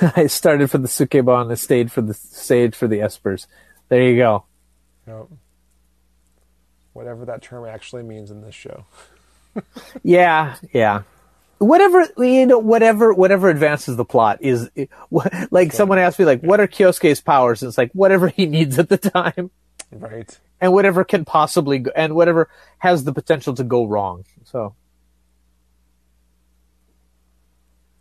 [0.16, 3.46] I started for the Sukeban and stayed for the stage for the Espers.
[3.88, 4.44] There you go.
[5.06, 5.30] Nope.
[6.92, 8.84] Whatever that term actually means in this show.
[10.04, 11.02] Yeah, yeah.
[11.58, 14.70] Whatever you know, whatever whatever advances the plot is.
[15.08, 17.62] What, like someone asked me, like, what are Kyosuke's powers?
[17.62, 19.50] And it's like whatever he needs at the time,
[19.92, 20.38] Right.
[20.60, 24.24] and whatever can possibly go, and whatever has the potential to go wrong.
[24.44, 24.74] So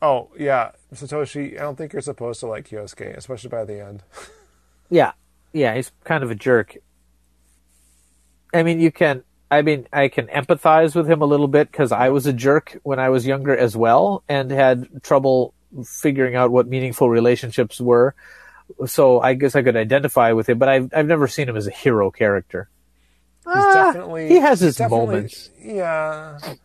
[0.02, 0.72] Oh, yeah.
[0.94, 4.04] Satoshi, I don't think you're supposed to like Kyosuke, especially by the end.
[4.90, 5.12] yeah,
[5.52, 6.78] yeah, he's kind of a jerk.
[8.54, 9.24] I mean, you can.
[9.52, 12.78] I mean, I can empathize with him a little bit because I was a jerk
[12.84, 15.54] when I was younger as well, and had trouble
[15.86, 18.14] figuring out what meaningful relationships were.
[18.86, 21.66] So I guess I could identify with him, but I've I've never seen him as
[21.66, 22.70] a hero character.
[23.46, 24.28] He's Ah, definitely.
[24.30, 25.50] he has his definitely- moments.
[25.60, 26.38] Yeah.
[26.44, 26.58] But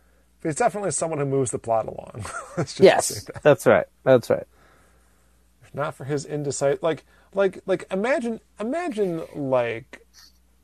[0.49, 2.23] he's definitely someone who moves the plot along.
[2.57, 3.41] Just Yes, that.
[3.41, 3.87] that's right.
[4.03, 4.45] That's right.
[5.63, 10.04] If not for his indecisive like like like imagine imagine like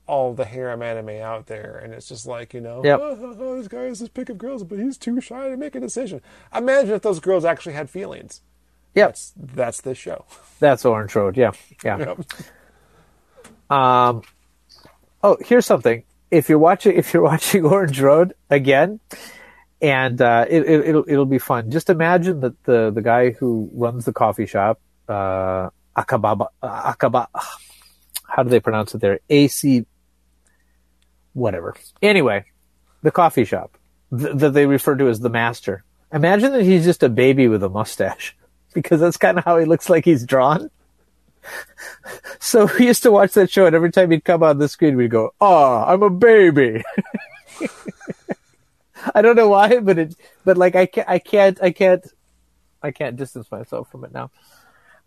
[0.08, 3.00] all the harem anime out there and it's just like you know Yep.
[3.02, 5.58] oh, oh, oh, this guy has this pick of girls but he's too shy to
[5.58, 6.22] make a decision
[6.54, 8.42] imagine if those girls actually had feelings
[8.96, 10.26] Yep, that's that's this show
[10.60, 11.36] that's Orange Road.
[11.38, 11.52] Yeah,
[11.84, 11.98] yeah.
[11.98, 12.20] Yep.
[13.70, 14.22] Um,
[15.24, 16.04] oh, here's something.
[16.30, 19.00] If you're watching, if you're watching Orange Road again,
[19.82, 21.72] and uh, it, it, it'll it'll be fun.
[21.72, 24.80] Just imagine that the the guy who runs the coffee shop,
[25.10, 27.28] uh, Akababa, Akaba,
[28.28, 29.20] how do they pronounce it there?
[29.30, 29.86] AC,
[31.34, 31.76] whatever.
[32.02, 32.46] Anyway,
[33.04, 33.78] the coffee shop
[34.18, 35.84] th- that they refer to as the master.
[36.14, 38.36] Imagine that he's just a baby with a mustache,
[38.74, 40.70] because that's kind of how he looks like he's drawn.
[42.40, 44.96] So we used to watch that show, and every time he'd come on the screen,
[44.98, 46.84] we'd go, "Oh, I'm a baby."
[49.16, 50.16] I don't know why, but it,
[50.46, 52.06] but like I can't, I can't, I can't,
[52.84, 54.30] I can't distance myself from it now.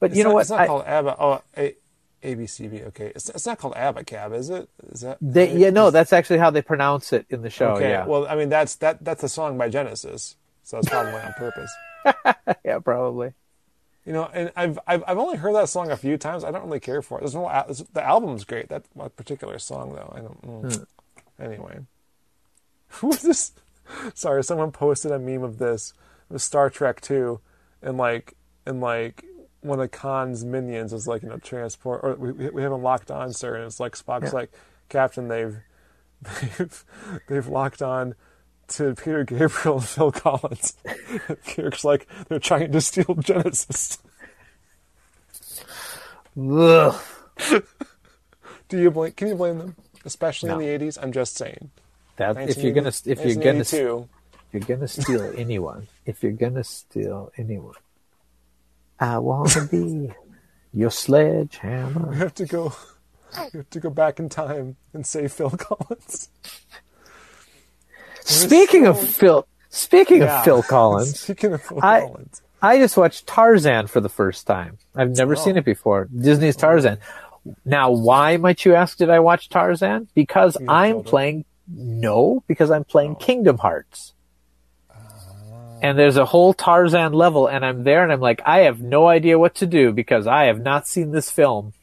[0.01, 0.41] But It's you know not, what?
[0.43, 1.77] it's not I- called abba oh a,
[2.25, 6.13] abcb okay it's, it's not called abacab is it is that they, yeah, no, that's
[6.13, 7.73] actually how they pronounce it in the show.
[7.73, 11.21] okay Yeah, well i mean that's that that's a song by genesis so it's probably
[11.21, 11.71] on purpose
[12.65, 13.33] yeah, probably.
[14.05, 16.45] You know, and I've, I've I've only heard that song a few times.
[16.45, 17.23] I don't really care for it.
[17.23, 17.49] There's no
[17.93, 18.69] the album's great.
[18.69, 18.85] That
[19.17, 20.13] particular song though.
[20.15, 20.43] I don't.
[20.43, 20.77] Mm.
[20.77, 21.43] Hmm.
[21.43, 21.79] Anyway,
[22.89, 23.53] who was this?
[24.15, 25.95] Sorry, someone posted a meme of this.
[26.29, 27.41] It was Star Trek Two,
[27.83, 28.35] and like
[28.67, 29.25] and like
[29.65, 33.33] one of Khan's minions is like you know transport or we we haven't locked on,
[33.33, 34.53] sir, and it's like Spock's like
[34.89, 35.29] Captain.
[35.29, 35.57] They've
[36.59, 36.85] they've
[37.29, 38.15] they've locked on
[38.69, 40.77] to Peter Gabriel and Phil Collins.
[41.49, 43.99] Kirk's like they're trying to steal Genesis.
[46.41, 47.01] Ugh.
[48.69, 49.13] Do you blame?
[49.13, 49.77] Can you blame them?
[50.05, 50.59] Especially No.
[50.59, 50.99] in the '80s.
[51.01, 51.71] I'm just saying.
[52.17, 53.73] That if you're gonna, if you're gonna, if
[54.53, 57.75] you're gonna steal anyone, if you're gonna steal anyone,
[59.01, 60.13] I wanna be
[60.73, 62.11] your sledgehammer.
[62.11, 62.75] we have to go.
[63.53, 66.29] We have to go back in time and save Phil Collins.
[68.21, 70.39] Speaking of Phil, speaking Yeah.
[70.39, 74.47] of Phil Collins, Speaking of Phil I- Collins, I just watched Tarzan for the first
[74.47, 74.79] time.
[74.95, 75.59] I've never seen oh.
[75.59, 76.07] it before.
[76.07, 76.99] Disney's Tarzan.
[77.65, 78.97] Now, why might you ask?
[78.97, 80.09] Did I watch Tarzan?
[80.15, 81.45] Because I'm playing.
[81.69, 83.17] No, because I'm playing oh.
[83.17, 84.14] Kingdom Hearts.
[85.85, 89.07] And there's a whole Tarzan level, and I'm there, and I'm like, I have no
[89.07, 91.75] idea what to do because I have not seen this film.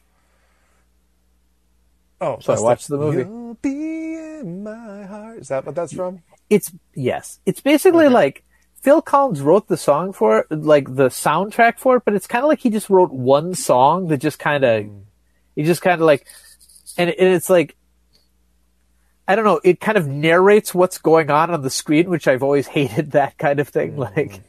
[2.20, 3.18] oh, So I watched the movie.
[3.18, 5.38] You'll be in my heart.
[5.38, 6.20] Is that what that's from?
[6.50, 8.44] it's yes, it's basically like
[8.82, 12.44] Phil Collins wrote the song for it, like the soundtrack for it, but it's kind
[12.44, 14.98] of like he just wrote one song that just kind of, hmm.
[15.54, 16.26] he just kind of like,
[16.98, 17.76] and, and it's like,
[19.32, 22.42] I don't know, it kind of narrates what's going on on the screen, which I've
[22.42, 23.96] always hated that kind of thing.
[23.96, 24.42] Like,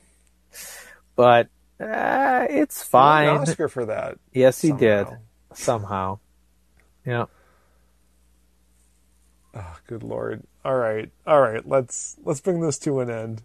[1.15, 1.47] but
[1.79, 3.27] uh, it's An fine.
[3.29, 4.17] Oscar for that.
[4.33, 5.17] Yes, he did somehow.
[5.53, 6.19] somehow.
[7.05, 7.25] Yeah.
[9.55, 10.43] Oh, good lord.
[10.65, 11.65] All right, all right.
[11.67, 13.41] Let's let's bring this to an end.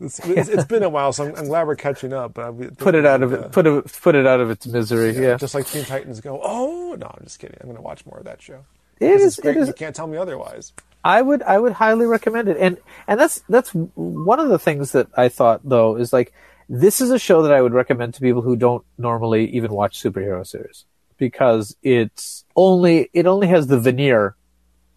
[0.00, 2.34] It's, it's, it's been a while, so I'm, I'm glad we're catching up.
[2.34, 3.52] But I- Put it out of uh, it.
[3.52, 3.92] Put it.
[4.00, 5.12] Put it out of its misery.
[5.20, 5.36] Yeah.
[5.36, 6.40] Just like Teen Titans go.
[6.40, 7.56] Oh no, I'm just kidding.
[7.60, 8.64] I'm going to watch more of that show.
[9.00, 9.38] It is.
[9.38, 9.68] It is.
[9.68, 10.72] You can't tell me otherwise.
[11.02, 12.56] I would I would highly recommend it.
[12.58, 12.78] And
[13.08, 16.32] and that's that's one of the things that I thought though is like
[16.68, 20.00] this is a show that I would recommend to people who don't normally even watch
[20.00, 20.84] superhero series
[21.16, 24.36] because it's only it only has the veneer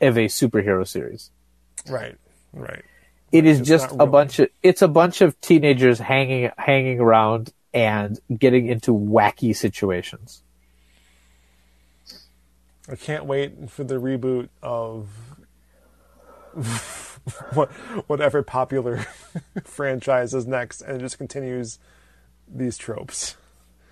[0.01, 1.31] of a superhero series.
[1.89, 2.17] Right,
[2.51, 2.83] right.
[3.31, 7.53] It is It's just a bunch of it's a bunch of teenagers hanging hanging around
[7.73, 10.43] and getting into wacky situations.
[12.89, 15.07] I can't wait for the reboot of
[18.07, 19.05] whatever popular
[19.63, 21.79] franchise is next, and it just continues
[22.53, 23.35] these tropes.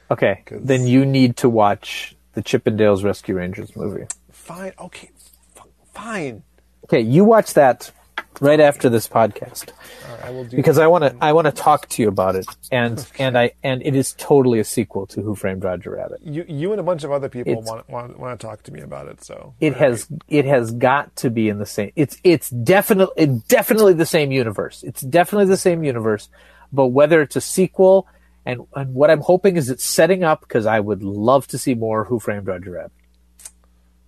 [0.10, 4.06] Okay, 'Cause- then you need to watch the Chip 'n Dale Rescue Rangers movie.
[4.32, 5.10] Fine, okay,
[5.56, 6.44] f- fine.
[6.86, 7.92] Okay, you watch that
[8.40, 9.70] right after this podcast
[10.10, 10.78] right, I will do because.
[10.78, 13.82] I want to I want to talk to you about it and and I and
[13.86, 16.22] it is totally a sequel to Who Framed Roger Rabbit.
[16.24, 18.72] you you and a bunch of other people It's- want, want want to talk to
[18.72, 19.24] me about it.
[19.24, 21.92] So It has it has got to be in the same.
[21.96, 24.84] It's it's definitely it definitely the same universe.
[24.84, 26.30] It's definitely the same universe,
[26.74, 28.08] but whether it's a sequel
[28.46, 31.76] and and what I'm hoping is it's setting up because I would love to see
[31.76, 32.92] more Who Framed Roger Rabbit.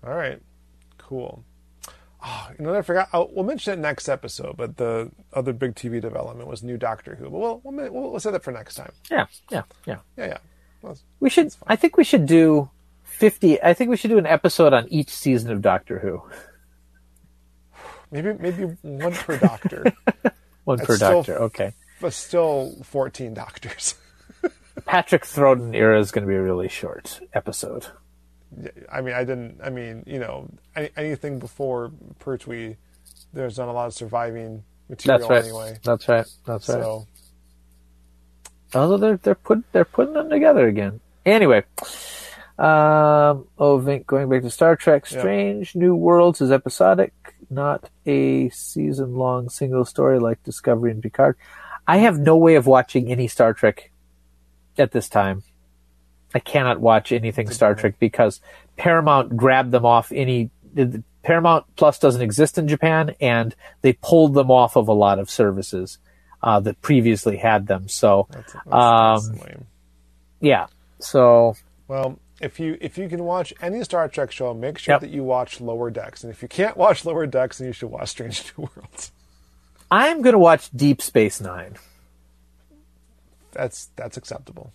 [0.05, 0.41] All right,
[0.97, 1.43] cool.
[2.25, 3.09] Oh, you know, I forgot.
[3.11, 4.55] I'll, we'll mention it next episode.
[4.55, 7.25] But the other big TV development was new Doctor Who.
[7.29, 8.91] But we'll we'll, we'll, we'll say that for next time.
[9.11, 9.97] Yeah, yeah, yeah.
[10.17, 10.37] Yeah, yeah.
[10.81, 11.53] Well, We should.
[11.67, 12.69] I think we should do
[13.03, 13.61] fifty.
[13.61, 16.21] I think we should do an episode on each season of Doctor Who.
[18.11, 19.91] maybe maybe one per Doctor,
[20.63, 21.35] One That's per still- Doctor.
[21.43, 21.73] Okay.
[21.99, 23.95] but still fourteen Doctors.
[24.85, 27.87] Patrick Troughton era is going to be a really short episode.
[28.91, 29.59] I mean, I didn't.
[29.63, 32.75] I mean, you know, any, anything before Pertwee,
[33.33, 35.43] there's not a lot of surviving material That's right.
[35.43, 35.77] anyway.
[35.83, 36.25] That's right.
[36.45, 36.81] That's right.
[36.81, 37.07] So
[38.75, 40.99] Although they're they're put they're putting them together again.
[41.25, 41.63] Anyway,
[42.57, 45.19] um, oh, Vinnk, going back to Star Trek, Yeah.
[45.19, 47.13] Strange New Worlds is episodic,
[47.49, 51.37] not a season long single story like Discovery and Picard.
[51.87, 53.91] I have no way of watching any Star Trek
[54.77, 55.43] at this time.
[56.33, 58.41] I cannot watch anything Star Trek because
[58.77, 60.49] Paramount grabbed them off any.
[60.73, 65.19] the- Paramount Plus doesn't exist in Japan, and they pulled them off of a lot
[65.19, 65.97] of services
[66.41, 67.87] uh, that previously had them.
[67.87, 69.55] So, that's, that's, Um, that's
[70.41, 70.65] yeah.
[70.99, 71.55] So
[71.87, 75.01] Well, if you if you can watch any Star Trek show, make sure Yep.
[75.01, 76.25] that you watch Lower Decks.
[76.25, 79.13] And if you can't watch Lower Decks, then you should watch Strange New Worlds.
[79.89, 81.75] I'm going to watch Deep Space Nine.
[83.53, 84.73] That's that's acceptable.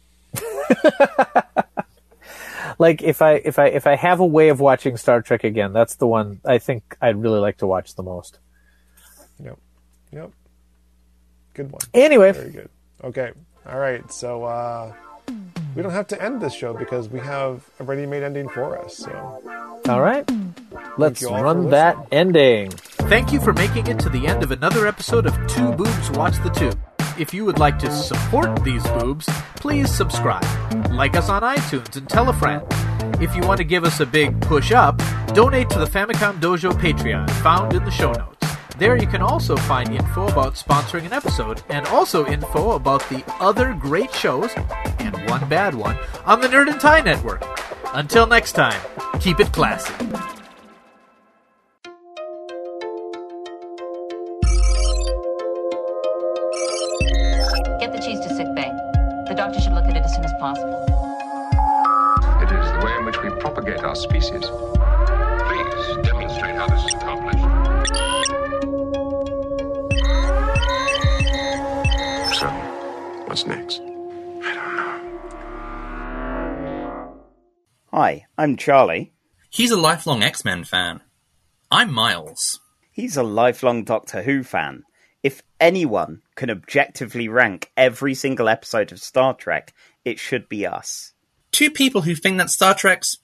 [2.78, 5.72] Like if I if I if I have a way of watching Star Trek again,
[5.72, 8.38] that's the one I think I'd really like to watch the most.
[9.42, 9.58] Yep.
[10.12, 10.30] Yep.
[11.54, 11.80] Good one.
[11.92, 12.70] Anyway, Very good.
[13.02, 13.32] Okay.
[13.68, 14.10] All right.
[14.12, 14.92] So uh,
[15.74, 18.96] we don't have to end this show because we have a ready-made ending for us.
[18.96, 19.42] So
[19.88, 20.28] all right.
[20.98, 22.70] Let's all run that ending.
[22.70, 26.36] Thank you for making it to the end of another episode of Two Boobs Watch
[26.44, 26.78] the Tube.
[27.18, 29.26] If you would like to support these boobs,
[29.56, 30.44] please subscribe.
[30.92, 32.64] Like us on iTunes and tell a friend.
[33.20, 35.02] If you want to give us a big push up,
[35.34, 38.46] donate to the Famicom Dojo Patreon found in the show notes.
[38.78, 43.24] There you can also find info about sponsoring an episode and also info about the
[43.40, 44.52] other great shows
[45.00, 47.42] and one bad one on the Nerd and Tie Network.
[47.94, 48.80] Until next time,
[49.18, 49.92] keep it classy.
[78.40, 79.12] I'm Charlie.
[79.50, 81.00] He's a lifelong X Men fan.
[81.72, 82.60] I'm Miles.
[82.92, 84.84] He's a lifelong Doctor Who fan.
[85.24, 89.74] If anyone can objectively rank every single episode of Star Trek,
[90.04, 91.14] it should be us.
[91.50, 93.18] Two people who think that Star Trek's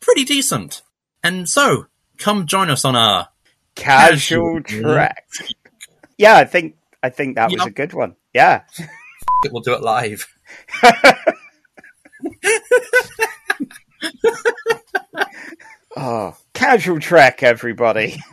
[0.00, 0.80] pretty decent.
[1.22, 3.28] And so, come join us on our
[3.74, 5.26] Casual Casual Trek.
[6.16, 8.16] Yeah, I think I think that was a good one.
[8.32, 8.62] Yeah.
[9.44, 10.26] It will do it live.
[15.96, 18.16] Oh, casual trek, everybody.